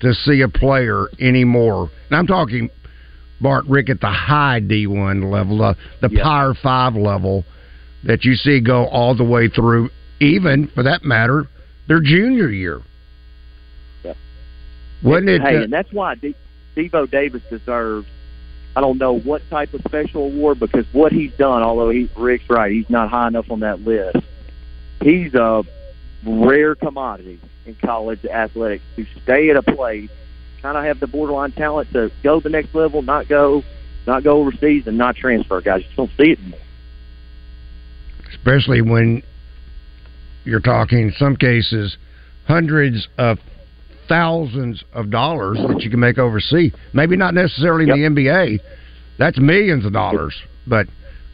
[0.00, 2.68] to see a player anymore, and I'm talking
[3.40, 6.22] Bart Rick at the high D1 level, uh, the Yeah.
[6.22, 7.44] Power Five level
[8.04, 11.46] that you see go all the way through, even for that matter,
[11.88, 12.80] their junior year.
[14.04, 14.16] Yep.
[15.02, 15.42] Wasn't it?
[15.42, 16.34] Hey, uh, and that's why De-
[16.76, 18.06] Devo Davis deserves.
[18.74, 21.62] I don't know what type of special award because what he's done.
[21.62, 24.18] Although he, Rick's right, he's not high enough on that list.
[25.02, 25.64] He's a
[26.26, 30.10] rare commodity in college athletics to stay at a place,
[30.62, 33.62] kind of have the borderline talent to go the next level, not go,
[34.06, 35.60] not go overseas, and not transfer.
[35.60, 36.60] Guys, you just don't see it anymore.
[38.32, 39.22] especially when
[40.44, 41.96] you're talking in some cases
[42.46, 43.38] hundreds of
[44.08, 46.72] thousands of dollars that you can make overseas.
[46.92, 48.60] Maybe not necessarily in the NBA.
[49.18, 50.36] That's millions of dollars,
[50.66, 50.86] but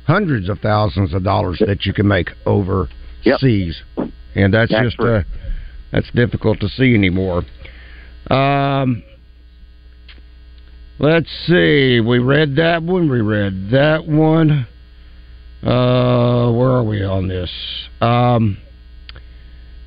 [0.06, 3.82] hundreds of thousands of dollars that you can make overseas.
[4.34, 5.22] And that's, That's just uh,
[5.92, 7.42] that's difficult to see anymore.
[8.30, 9.02] Um
[11.02, 11.98] Let's see.
[11.98, 13.10] We read that one.
[13.10, 14.68] We read that one.
[15.60, 17.50] Uh, where are we on this?
[18.00, 18.56] Um,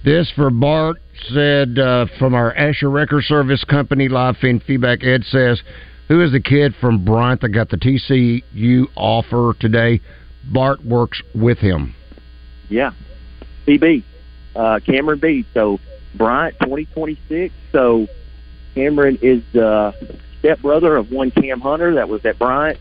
[0.03, 0.97] this for Bart
[1.33, 5.05] said uh, from our Asher Wrecker Service Company live feed feedback.
[5.05, 5.61] Ed says,
[6.09, 10.01] "Who is the kid from Bryant that got the TCU offer today?"
[10.51, 11.95] Bart works with him.
[12.67, 12.91] Yeah.
[13.65, 14.03] CB.
[14.53, 15.45] Uh, Cameron B.
[15.53, 15.79] So
[16.15, 17.53] Bryant 2026.
[17.71, 18.07] So
[18.73, 19.93] Cameron is the
[20.45, 22.79] stepbrother of one Cam Hunter that was at Bryant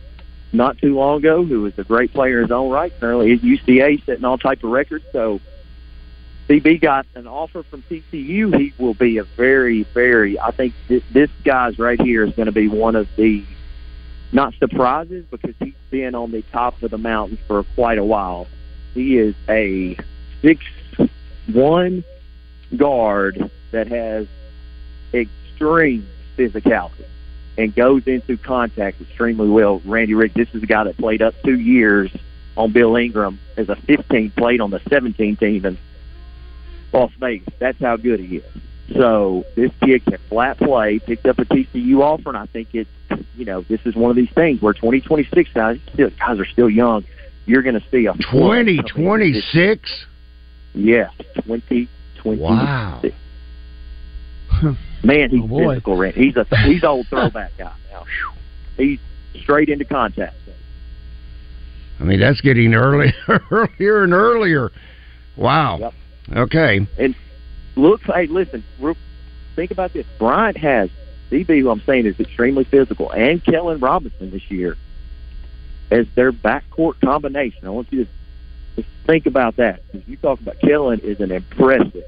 [0.53, 2.93] not too long ago, who was a great player in his own right.
[3.01, 5.05] Currently at UCA setting all type of records.
[5.13, 5.41] So
[6.49, 8.55] CB got an offer from TCU.
[8.55, 10.39] He will be a very, very.
[10.39, 13.43] I think this, this guy's right here is going to be one of the
[14.31, 18.47] not surprises because he's been on the top of the mountain for quite a while.
[18.93, 19.97] He is a
[20.43, 20.63] six
[21.47, 22.05] one
[22.77, 24.27] guard that has
[25.15, 26.07] extreme
[26.37, 27.07] physicality
[27.57, 29.81] and goes into contact extremely well.
[29.85, 32.11] Randy Rick, this is a guy that played up two years
[32.57, 35.79] on Bill Ingram as a 15, played on the 17 team in
[36.93, 37.53] Las Vegas.
[37.59, 38.45] That's how good he is.
[38.97, 42.91] So this kid can flat play, picked up a TCU offer, and I think it's,
[43.37, 46.69] you know, this is one of these things where 2026 guys, still, guys are still
[46.69, 47.05] young.
[47.47, 50.07] You're going to see a flood Twenty coming twenty this- six.
[50.75, 51.91] Yes, 2026.
[52.41, 53.01] Wow.
[55.05, 55.97] Man, he's Oh, physical.
[55.97, 56.25] Randy.
[56.25, 58.05] He's a he's old throwback guy now.
[58.77, 58.99] He's
[59.43, 60.37] straight into contact.
[62.01, 63.15] I mean, that's getting early,
[63.51, 64.73] earlier and earlier.
[65.37, 65.93] Wow.
[66.33, 66.87] Okay.
[66.99, 67.15] And
[67.77, 68.65] look, hey, listen,
[69.55, 70.07] think about this.
[70.19, 70.91] Bryant has
[71.31, 74.77] DB, who I'm saying is extremely physical, and Kellen Robinson this year
[75.91, 77.67] as their backcourt combination.
[77.67, 78.11] I want you to
[78.77, 79.81] just think about that.
[79.93, 82.05] Because you talk about Kellen is an impressive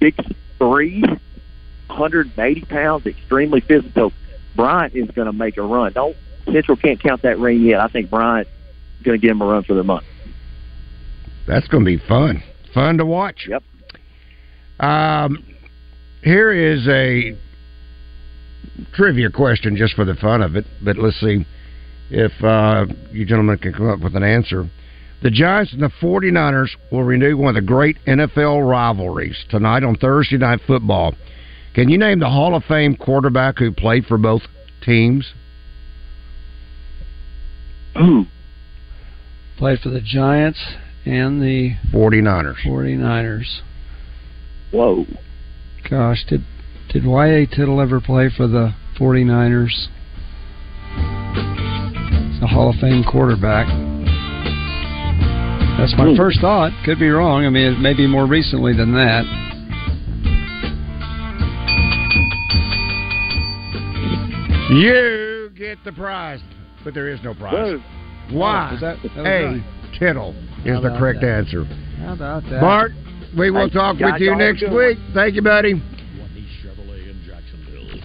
[0.00, 0.16] six
[0.62, 1.02] three,
[1.88, 4.12] 180 pounds, extremely physical.
[4.54, 5.92] Bryant is going to make a run.
[5.92, 6.16] Don't
[6.52, 7.80] Central can't count that ring yet.
[7.80, 8.46] I think Bryant
[8.98, 10.06] is going to give him a run for their money.
[11.46, 12.42] That's going to be fun.
[12.74, 13.48] Fun to watch.
[13.48, 13.62] Yep.
[14.78, 15.44] Um,
[16.22, 17.36] here is a
[18.94, 21.44] trivia question just for the fun of it, but let's see
[22.10, 24.68] if uh, you gentlemen can come up with an answer.
[25.22, 29.94] The Giants and the 49ers will renew one of the great NFL rivalries tonight on
[29.94, 31.14] Thursday Night Football.
[31.74, 34.42] Can you name the Hall of Fame quarterback who played for both
[34.84, 35.32] teams?
[37.96, 38.26] Ooh.
[39.58, 40.58] Played for the Giants
[41.06, 42.56] and the 49ers.
[42.66, 43.60] 49ers.
[44.72, 45.06] Whoa.
[45.88, 46.44] Gosh, did
[46.88, 47.46] did Y.A.
[47.46, 49.88] Tittle ever play for the 49ers?
[52.32, 53.91] He's a Hall of Fame quarterback.
[55.78, 56.16] That's my Hmm.
[56.16, 56.72] first thought.
[56.84, 57.44] Could be wrong.
[57.46, 59.24] I mean, it may be more recently than that.
[64.70, 66.40] You get the prize,
[66.84, 67.78] but there is no prize.
[68.30, 68.70] Why?
[68.72, 69.44] Oh, that- that A.
[69.46, 69.62] right.
[69.98, 71.30] Tittle is the correct that?
[71.30, 71.66] answer.
[72.04, 72.60] How about that?
[72.60, 72.92] Bart,
[73.36, 74.98] we will Hey, talk guys, with you y'all have a next good week.
[75.12, 75.80] Thank you, buddy.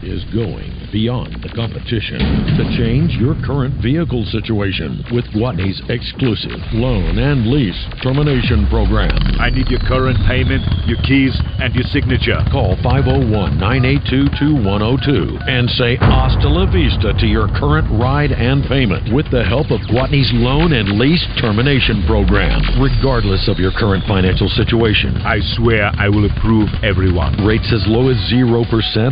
[0.04, 2.20] is going beyond the competition
[2.56, 9.18] to change your current vehicle situation with Gwatney's exclusive loan and lease termination program.
[9.42, 12.40] I need your current payment, your keys, and your signature.
[12.52, 19.12] Call 501 982 2102 and say hasta la vista to your current ride and payment
[19.12, 24.48] with the help of Gwatney's loan and lease termination program, regardless of your current financial
[24.56, 25.18] situation.
[25.26, 27.36] I swear I will approve everyone.
[27.44, 28.64] Rates as low as 0%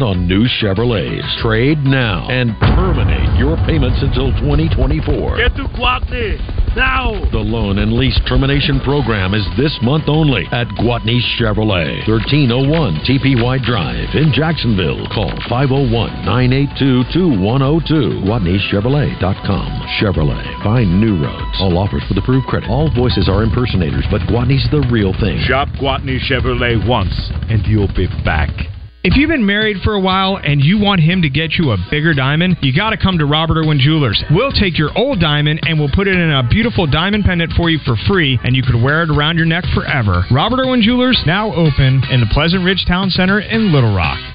[0.02, 1.26] on new Chevrolets.
[1.42, 5.38] Trade Now and terminate your payments until 2024.
[5.38, 6.38] Get to Gwatney
[6.76, 7.18] now.
[7.32, 13.42] The loan and lease termination program is this month only at Gwatney Chevrolet, 1301 T.P.
[13.42, 15.10] White Drive in Jacksonville.
[15.10, 15.90] Call 501
[16.22, 18.22] 982 2102.
[18.30, 19.68] GwatneyChevrolet.com.
[19.98, 20.64] Chevrolet.
[20.64, 21.58] Find new roads.
[21.60, 22.70] All offers with approved credit.
[22.70, 25.42] All voices are impersonators, but Gwatney's the real thing.
[25.50, 27.16] Shop Gwatney Chevrolet once,
[27.50, 28.54] and you'll be back.
[29.06, 31.78] If you've been married for a while and you want him to get you a
[31.92, 34.24] bigger diamond, you got to come to Robert Irwin Jewelers.
[34.32, 37.70] We'll take your old diamond and we'll put it in a beautiful diamond pendant for
[37.70, 40.26] you for free, and you could wear it around your neck forever.
[40.32, 44.35] Robert Irwin Jewelers now open in the Pleasant Ridge Town Center in Little Rock.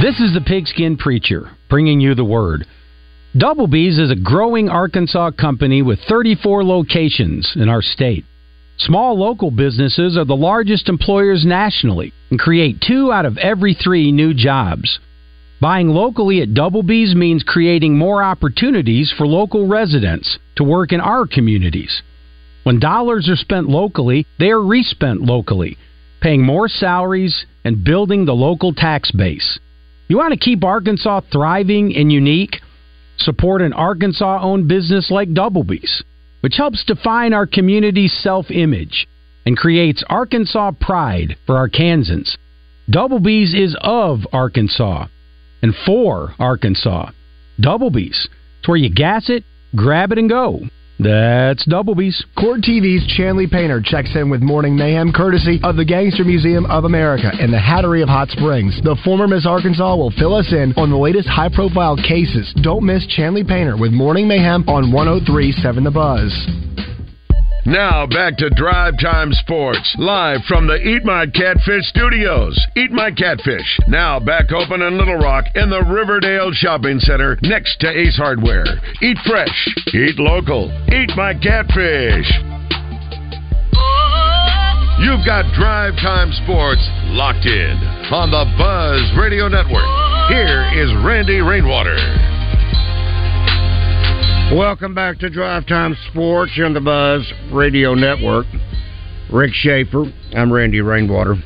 [0.00, 2.66] This is the Pigskin Preacher bringing you the word.
[3.36, 8.24] Double B's is a growing Arkansas company with 34 locations in our state.
[8.78, 14.10] Small local businesses are the largest employers nationally and create two out of every three
[14.10, 14.98] new jobs.
[15.60, 21.00] Buying locally at Double B's means creating more opportunities for local residents to work in
[21.00, 22.00] our communities.
[22.62, 25.76] When dollars are spent locally, they are respent locally,
[26.22, 29.58] paying more salaries and building the local tax base.
[30.10, 32.56] You want to keep Arkansas thriving and unique?
[33.18, 36.02] Support an Arkansas owned business like Double B's,
[36.40, 39.06] which helps define our community's self image
[39.46, 42.36] and creates Arkansas pride for Arkansans.
[42.90, 45.06] Double B's is of Arkansas
[45.62, 47.12] and for Arkansas.
[47.60, 48.28] Double B's.
[48.58, 49.44] It's where you gas it,
[49.76, 50.62] grab it, and go.
[51.02, 52.22] That's Double B's.
[52.38, 56.84] Court TV's Chanley Painter checks in with Morning Mayhem courtesy of the Gangster Museum of
[56.84, 58.78] America and the Hattery of Hot Springs.
[58.84, 62.52] The former Miss Arkansas will fill us in on the latest high profile cases.
[62.62, 66.89] Don't miss Chanley Painter with Morning Mayhem on 1037 The Buzz.
[67.66, 72.58] Now back to Drive Time Sports, live from the Eat My Catfish studios.
[72.74, 77.78] Eat My Catfish, now back open in Little Rock in the Riverdale Shopping Center next
[77.80, 78.64] to Ace Hardware.
[79.02, 82.32] Eat fresh, eat local, eat my catfish.
[85.04, 87.76] You've got Drive Time Sports locked in
[88.10, 89.84] on the Buzz Radio Network.
[90.32, 92.39] Here is Randy Rainwater.
[94.52, 98.46] Welcome back to Drive Time Sports here on the Buzz Radio Network.
[99.32, 100.12] Rick Shaeffer.
[100.34, 101.36] I'm Randy Rainwater.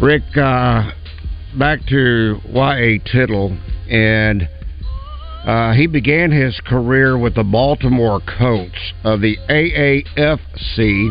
[0.00, 0.92] Rick, uh,
[1.58, 3.00] back to Y.A.
[3.00, 3.58] Tittle,
[3.90, 4.48] and
[5.44, 11.10] uh, he began his career with the Baltimore Colts of the AAFC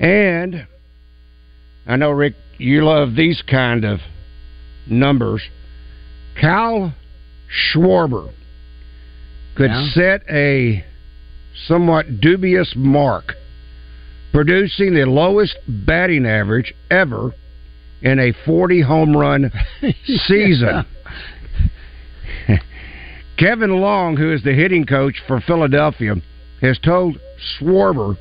[0.00, 0.66] And
[1.86, 4.00] I know Rick, you love these kind of
[4.86, 5.42] numbers.
[6.40, 6.94] Kyle
[7.50, 8.30] Schwarber
[9.54, 9.88] could Yeah.
[9.90, 10.84] set a
[11.66, 13.34] somewhat dubious mark,
[14.32, 17.32] producing the lowest batting average ever
[18.02, 19.50] in a 40 home run
[20.04, 20.84] season.
[23.38, 26.16] Kevin Long, who is the hitting coach for Philadelphia,
[26.62, 28.16] has told Schwarber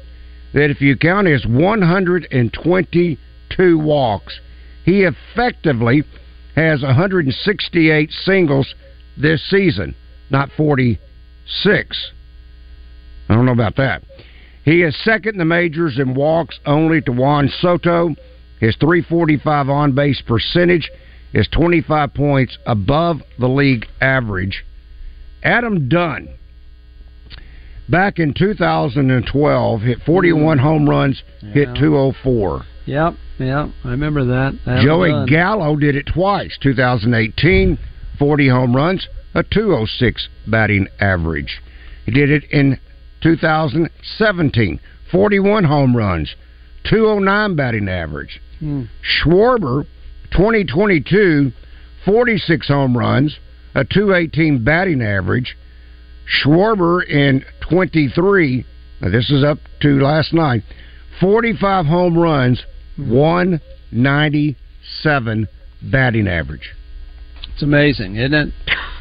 [0.53, 4.39] that if you count his 122 walks,
[4.83, 6.03] he effectively
[6.55, 8.73] has 168 singles
[9.17, 9.95] this season,
[10.29, 12.11] not 46.
[13.29, 14.03] I don't know about that.
[14.63, 18.15] He is second in the majors in walks only to Juan Soto,
[18.59, 20.89] His 345 on base percentage
[21.33, 24.65] is 25 points above the league average.
[25.43, 26.29] Adam Dunn,
[27.89, 31.23] back in 2012, hit 41 home runs,
[31.53, 31.73] hit Yeah.
[31.75, 32.65] 204.
[32.85, 33.69] Yep, yep.
[33.83, 34.55] I remember that.
[34.65, 35.25] Adam Joey.
[35.27, 36.57] Gallo did it twice.
[36.61, 37.77] 2018,
[38.17, 41.61] 40 home runs, a 206 batting average.
[42.05, 42.77] He did it in
[43.21, 44.79] 2017,
[45.11, 46.35] 41 home runs,
[46.83, 48.39] 209 batting average.
[48.59, 48.83] Hmm.
[49.03, 49.85] Schwarber,
[50.31, 51.51] 2022,
[52.05, 53.39] 46 home runs,
[53.73, 55.57] a 218 batting average.
[56.25, 58.65] Schwarber in 23,
[59.01, 60.63] now this is up to last night,
[61.19, 62.63] 45 home runs,
[62.97, 65.47] 197
[65.81, 66.73] batting average.
[67.53, 68.53] It's amazing, isn't it?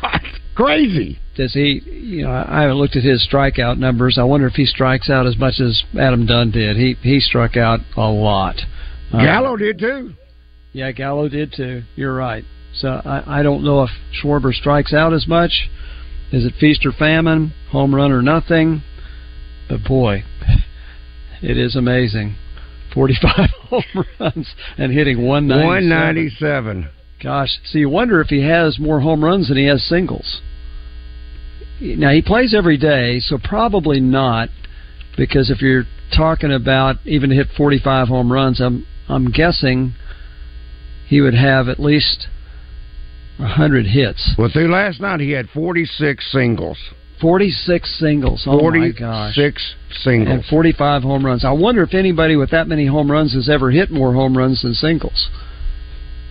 [0.54, 1.18] Crazy.
[1.34, 1.82] Does he?
[1.84, 4.18] You know, I haven't looked at his strikeout numbers.
[4.18, 6.76] I wonder if he strikes out as much as Adam Dunn did.
[6.76, 8.60] He he struck out a lot.
[9.12, 10.14] Uh, Gallo did too.
[10.72, 11.82] Yeah, Gallo did too.
[11.96, 12.44] You're right.
[12.74, 13.90] So I, I don't know if
[14.22, 15.68] Schwarber strikes out as much.
[16.34, 18.82] Is it feast or famine, home run or nothing?
[19.68, 20.24] But boy,
[21.40, 22.34] it is amazing.
[22.92, 25.64] 45 home runs and hitting 197.
[25.64, 26.90] 197.
[27.22, 30.40] Gosh, so you wonder if he has more home runs than he has singles.
[31.80, 34.48] Now he plays every day, so probably not.
[35.16, 35.84] Because if you're
[36.16, 39.94] talking about even to hit 45 home runs, I'm I'm guessing
[41.06, 42.26] he would have at least
[43.38, 44.34] 100 hits.
[44.38, 46.78] Well, through last night he had 46 singles.
[47.20, 48.44] 46 singles.
[48.46, 49.34] Oh my gosh.
[49.34, 50.28] 46 singles.
[50.28, 51.44] And 45 home runs.
[51.44, 54.62] I wonder if anybody with that many home runs has ever hit more home runs
[54.62, 55.28] than singles.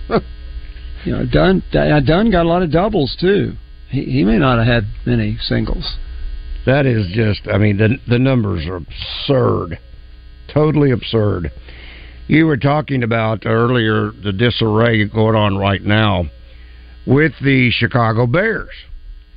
[0.10, 3.54] you know, Dunn uh, Dunn got a lot of doubles too.
[3.90, 5.98] He he may not have had many singles.
[6.66, 9.80] That is just, I mean, the the numbers are absurd,
[10.54, 11.52] totally absurd.
[12.28, 16.30] You were talking about earlier the disarray going on right now
[17.06, 18.70] with the Chicago Bears.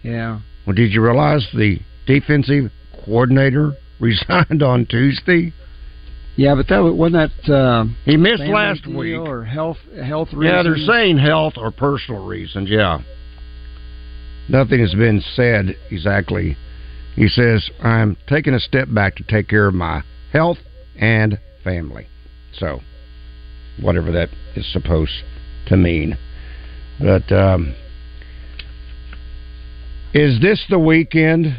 [0.03, 0.41] Yeah.
[0.67, 2.71] Well, did you realize the defensive
[3.05, 5.53] coordinator resigned on Tuesday?
[6.37, 9.17] Yeah, but that wasn't that uh, he missed last week.
[9.17, 10.45] or health health reasons.
[10.45, 12.69] Yeah, they're saying health or personal reasons.
[12.69, 12.99] Yeah,
[14.49, 16.57] nothing has been said exactly.
[17.15, 20.59] He says, "I'm taking a step back to take care of my health
[20.95, 22.07] and family."
[22.53, 22.81] So,
[23.81, 25.23] whatever that is supposed
[25.69, 26.19] to mean,
[27.01, 27.75] but um,
[30.15, 31.57] is this the weekend?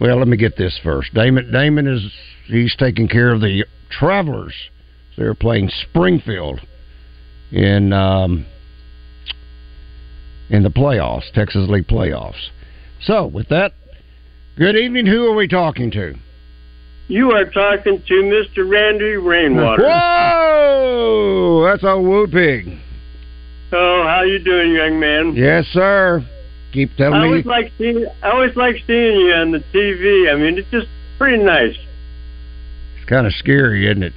[0.00, 1.12] Well, let me get this first.
[1.14, 2.12] Damon Damon is
[2.46, 4.54] he's taking care of the Travelers.
[5.16, 6.60] They're playing Springfield
[7.52, 8.46] in um,
[10.50, 12.48] in the playoffs, Texas League playoffs.
[13.02, 13.72] So, with that,
[14.56, 15.06] good evening.
[15.06, 16.14] Who are we talking to?
[17.06, 18.68] You are talking to Mr.
[18.68, 19.82] Randy Rainwater.
[19.82, 22.78] Whoa, that's a woo pig.
[23.76, 25.34] Oh, how you doing, young man?
[25.34, 26.24] Yes, sir.
[26.72, 27.26] Keep I telling me.
[27.26, 28.06] always like seeing.
[28.22, 30.32] I always like seeing you on the TV.
[30.32, 30.86] I mean, it's just
[31.18, 31.76] pretty nice.
[32.96, 34.12] It's kind of scary, isn't it?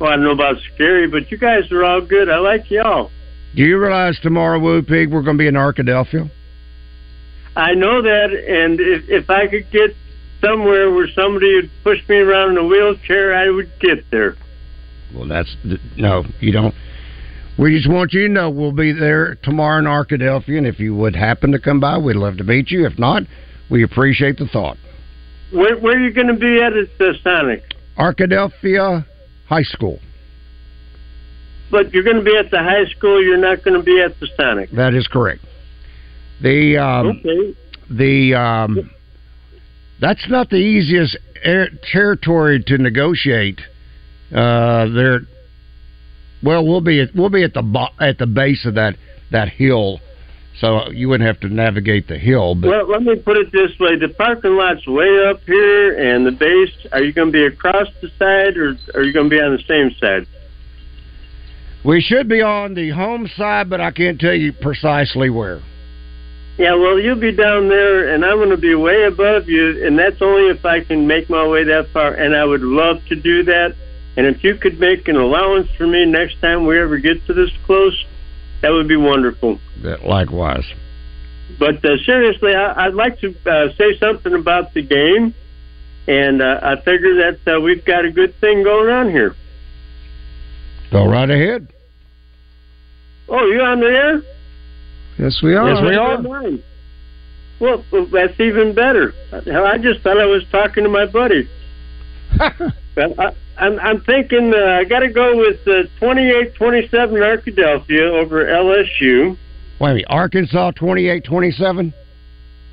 [0.00, 2.28] Well, I don't know about scary, but you guys are all good.
[2.28, 3.10] I like y'all.
[3.54, 6.28] Do you realize tomorrow, Woo Pig, we're going to be in Arkadelphia?
[7.56, 9.94] I know that, and if if I could get
[10.40, 14.36] somewhere where somebody would push me around in a wheelchair, I would get there.
[15.14, 15.56] Well, that's
[15.96, 16.74] no, you don't.
[17.58, 20.94] We just want you to know we'll be there tomorrow in Arkadelphia, and if you
[20.96, 22.84] would happen to come by, we'd love to meet you.
[22.84, 23.22] If not,
[23.70, 24.76] we appreciate the thought.
[25.52, 27.62] Where where are you going to be at at the Sonic?
[27.96, 29.06] Arkadelphia
[29.46, 30.00] High School.
[31.70, 33.22] But you're going to be at the high school.
[33.22, 34.70] You're not going to be at the Sonic.
[34.72, 35.42] That is correct.
[36.42, 37.54] The um, Okay.
[37.90, 38.90] the um,
[40.00, 43.60] that's not the easiest air, territory to negotiate.
[44.34, 45.20] Uh, there,
[46.44, 48.96] well, we'll be at, we'll be at the bo- at the base of that
[49.32, 50.00] that hill,
[50.60, 52.54] so you wouldn't have to navigate the hill.
[52.54, 56.26] But Well, let me put it this way: the parking lot's way up here, and
[56.26, 56.92] the base.
[56.92, 59.56] Are you going to be across the side, or are you going to be on
[59.56, 60.26] the same side?
[61.84, 65.60] we should be on the home side, but I can't tell you precisely where.
[66.56, 69.98] Yeah, well, you'll be down there, and I'm going to be way above you, and
[69.98, 72.14] that's only if I can make my way that far.
[72.14, 73.74] And I would love to do that.
[74.16, 77.34] And if you could make an allowance for me next time we ever get to
[77.34, 78.04] this close,
[78.62, 79.58] that would be wonderful.
[80.04, 80.64] Likewise.
[81.58, 85.34] But uh, seriously, I, I'd like to uh, say something about the game,
[86.06, 89.34] and uh, I figure that uh, we've got a good thing going on here.
[90.90, 91.72] Go right ahead.
[93.28, 94.22] Oh, you on the air?
[95.18, 95.68] Yes, we are.
[95.68, 96.22] Yes, we are.
[97.60, 99.12] Well, well, that's even better.
[99.32, 101.48] I just thought I was talking to my buddy.
[102.96, 108.44] well, I, I'm I'm thinking uh, I got to go with uh, 2827 Arkadelphia over
[108.44, 109.36] LSU.
[109.80, 111.92] Wait Arkansas twenty eight twenty seven.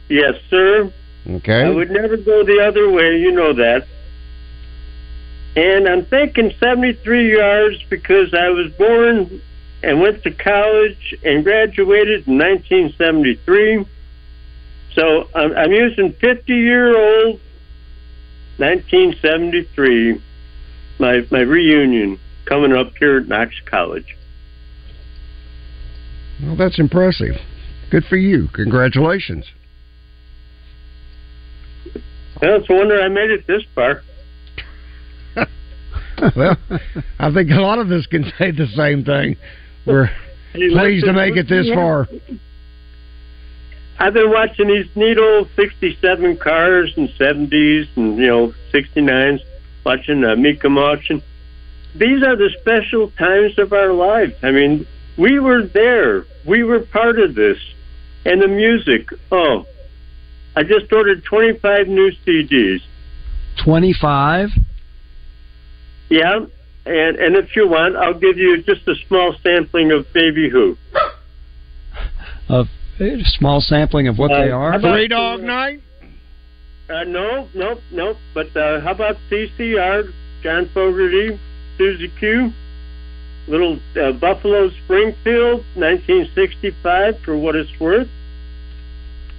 [0.09, 0.91] Yes, sir.
[1.27, 1.63] Okay.
[1.63, 3.17] I would never go the other way.
[3.19, 3.87] You know that.
[5.55, 9.41] And I'm thinking 73 yards because I was born
[9.83, 13.85] and went to college and graduated in 1973.
[14.93, 17.39] So I'm, I'm using 50 year old
[18.57, 20.21] 1973,
[21.01, 24.15] my my reunion coming up here at Knox College.
[26.41, 27.35] Well, that's impressive.
[27.89, 28.47] Good for you.
[28.53, 29.45] Congratulations.
[32.41, 34.01] Well, it's a wonder I made it this far.
[36.35, 36.57] well,
[37.19, 39.35] I think a lot of us can say the same thing.
[39.85, 40.09] We're
[40.53, 41.75] Hey, pleased to make it this yeah.
[41.75, 42.07] far.
[43.99, 49.39] I've been watching these neat old '67 cars and '70s and you know '69s,
[49.83, 51.21] watching uh, Mecum auction.
[51.95, 54.33] These are the special times of our lives.
[54.43, 56.25] I mean, we were there.
[56.45, 57.57] We were part of this,
[58.25, 59.09] and the music.
[59.31, 59.65] Oh,
[60.55, 62.81] I just ordered 25 new CDs.
[63.63, 64.49] 25?
[66.09, 66.45] Yeah,
[66.85, 70.77] and and if you want, I'll give you just a small sampling of Baby Who.
[72.49, 72.67] Of
[72.99, 74.79] a small sampling of what Uh, they are?
[74.79, 75.81] Three Dog Night.
[76.91, 78.17] Uh, no, no, no.
[78.33, 80.11] But uh, how about CCR,
[80.43, 81.39] John Fogerty,
[81.77, 82.51] Susie Q,
[83.47, 88.07] Little uh, Buffalo Springfield, 1965, for what it's worth.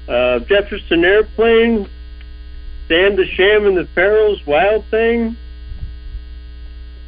[0.09, 1.89] Uh, Jefferson Airplane,
[2.89, 5.37] Dan the Sham and the Pharaohs, Wild Thing.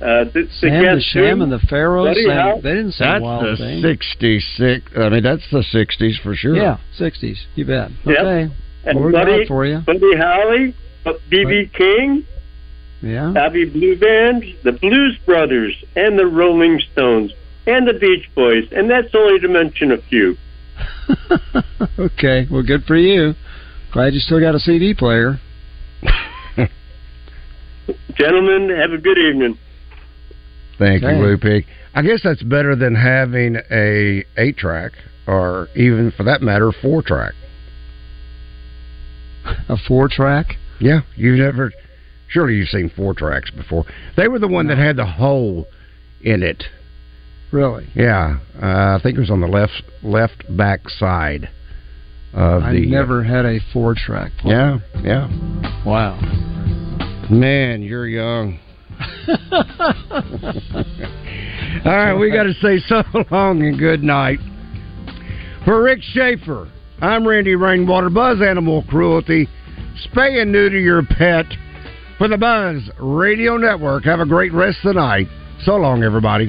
[0.01, 2.61] Uh, the, the Sam the Guess Sham and the Pharaohs Buddy sang, Holly.
[2.63, 3.83] they didn't sing That's Wild the Thing.
[3.83, 4.93] sixty six.
[4.97, 6.55] I mean, that's the sixties for sure.
[6.55, 7.39] Yeah, 60s.
[7.55, 7.91] You bet.
[8.05, 8.53] Yep.
[8.85, 8.91] Okay.
[8.91, 9.79] And Well, we got it for you.
[9.79, 10.75] Buddy Holly,
[11.07, 11.71] uh, B.B.
[11.75, 12.25] King,
[13.03, 13.31] Yeah.
[13.35, 17.33] Bobby Blue Bland, the Blues Brothers, and the Rolling Stones,
[17.67, 20.37] and the Beach Boys, and that's only to mention a few.
[21.99, 22.47] okay.
[22.51, 23.35] Well, good for you.
[23.93, 25.39] Glad you still got a CD player.
[28.15, 29.59] Gentlemen, have a good evening.
[30.79, 31.17] Thank Okay.
[31.17, 31.67] you, Woo Pig.
[31.95, 34.93] I guess that's better than having a eight track,
[35.27, 37.35] or even for that matter, four track.
[39.69, 40.57] A four track?
[40.81, 41.73] Yeah, you've never.
[42.29, 43.85] Surely you've seen four tracks before.
[44.17, 45.67] They were the one that had the hole
[46.23, 46.65] in it.
[47.53, 47.87] Really?
[47.95, 51.49] Yeah, uh, I think it was on the left left back side
[52.33, 52.87] of I the.
[52.87, 54.33] never had a four track.
[54.45, 55.29] Yeah, yeah.
[55.87, 56.19] Wow.
[57.31, 58.59] Man, you're young.
[61.85, 64.39] All right, we got to say so long and good night.
[65.65, 66.71] For Rick Shaeffer,
[67.05, 68.09] I'm Randy Rainwater.
[68.09, 69.47] Buzz Animal Cruelty.
[70.07, 71.45] Spay and neuter your pet.
[72.17, 75.27] For the Buzz Radio Network, have a great rest of the night.
[75.65, 76.47] So long, everybody.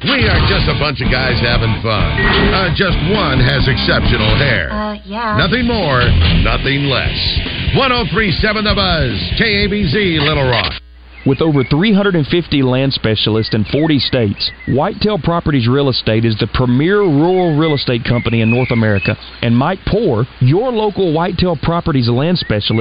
[0.00, 2.10] We are just a bunch of guys having fun.
[2.48, 4.72] Uh, just one has exceptional hair.
[4.72, 5.36] Uh, yeah.
[5.36, 6.00] Nothing more,
[6.40, 7.12] nothing less.
[7.76, 10.80] 1037 The Buzz, KABZ, Little Rock.
[11.26, 17.00] With over 350 land specialists in 40 states, Whitetail Properties Real Estate is the premier
[17.02, 19.16] rural real estate company in North America.
[19.42, 22.68] And Mike Poor, your local Whitetail Properties land specialist,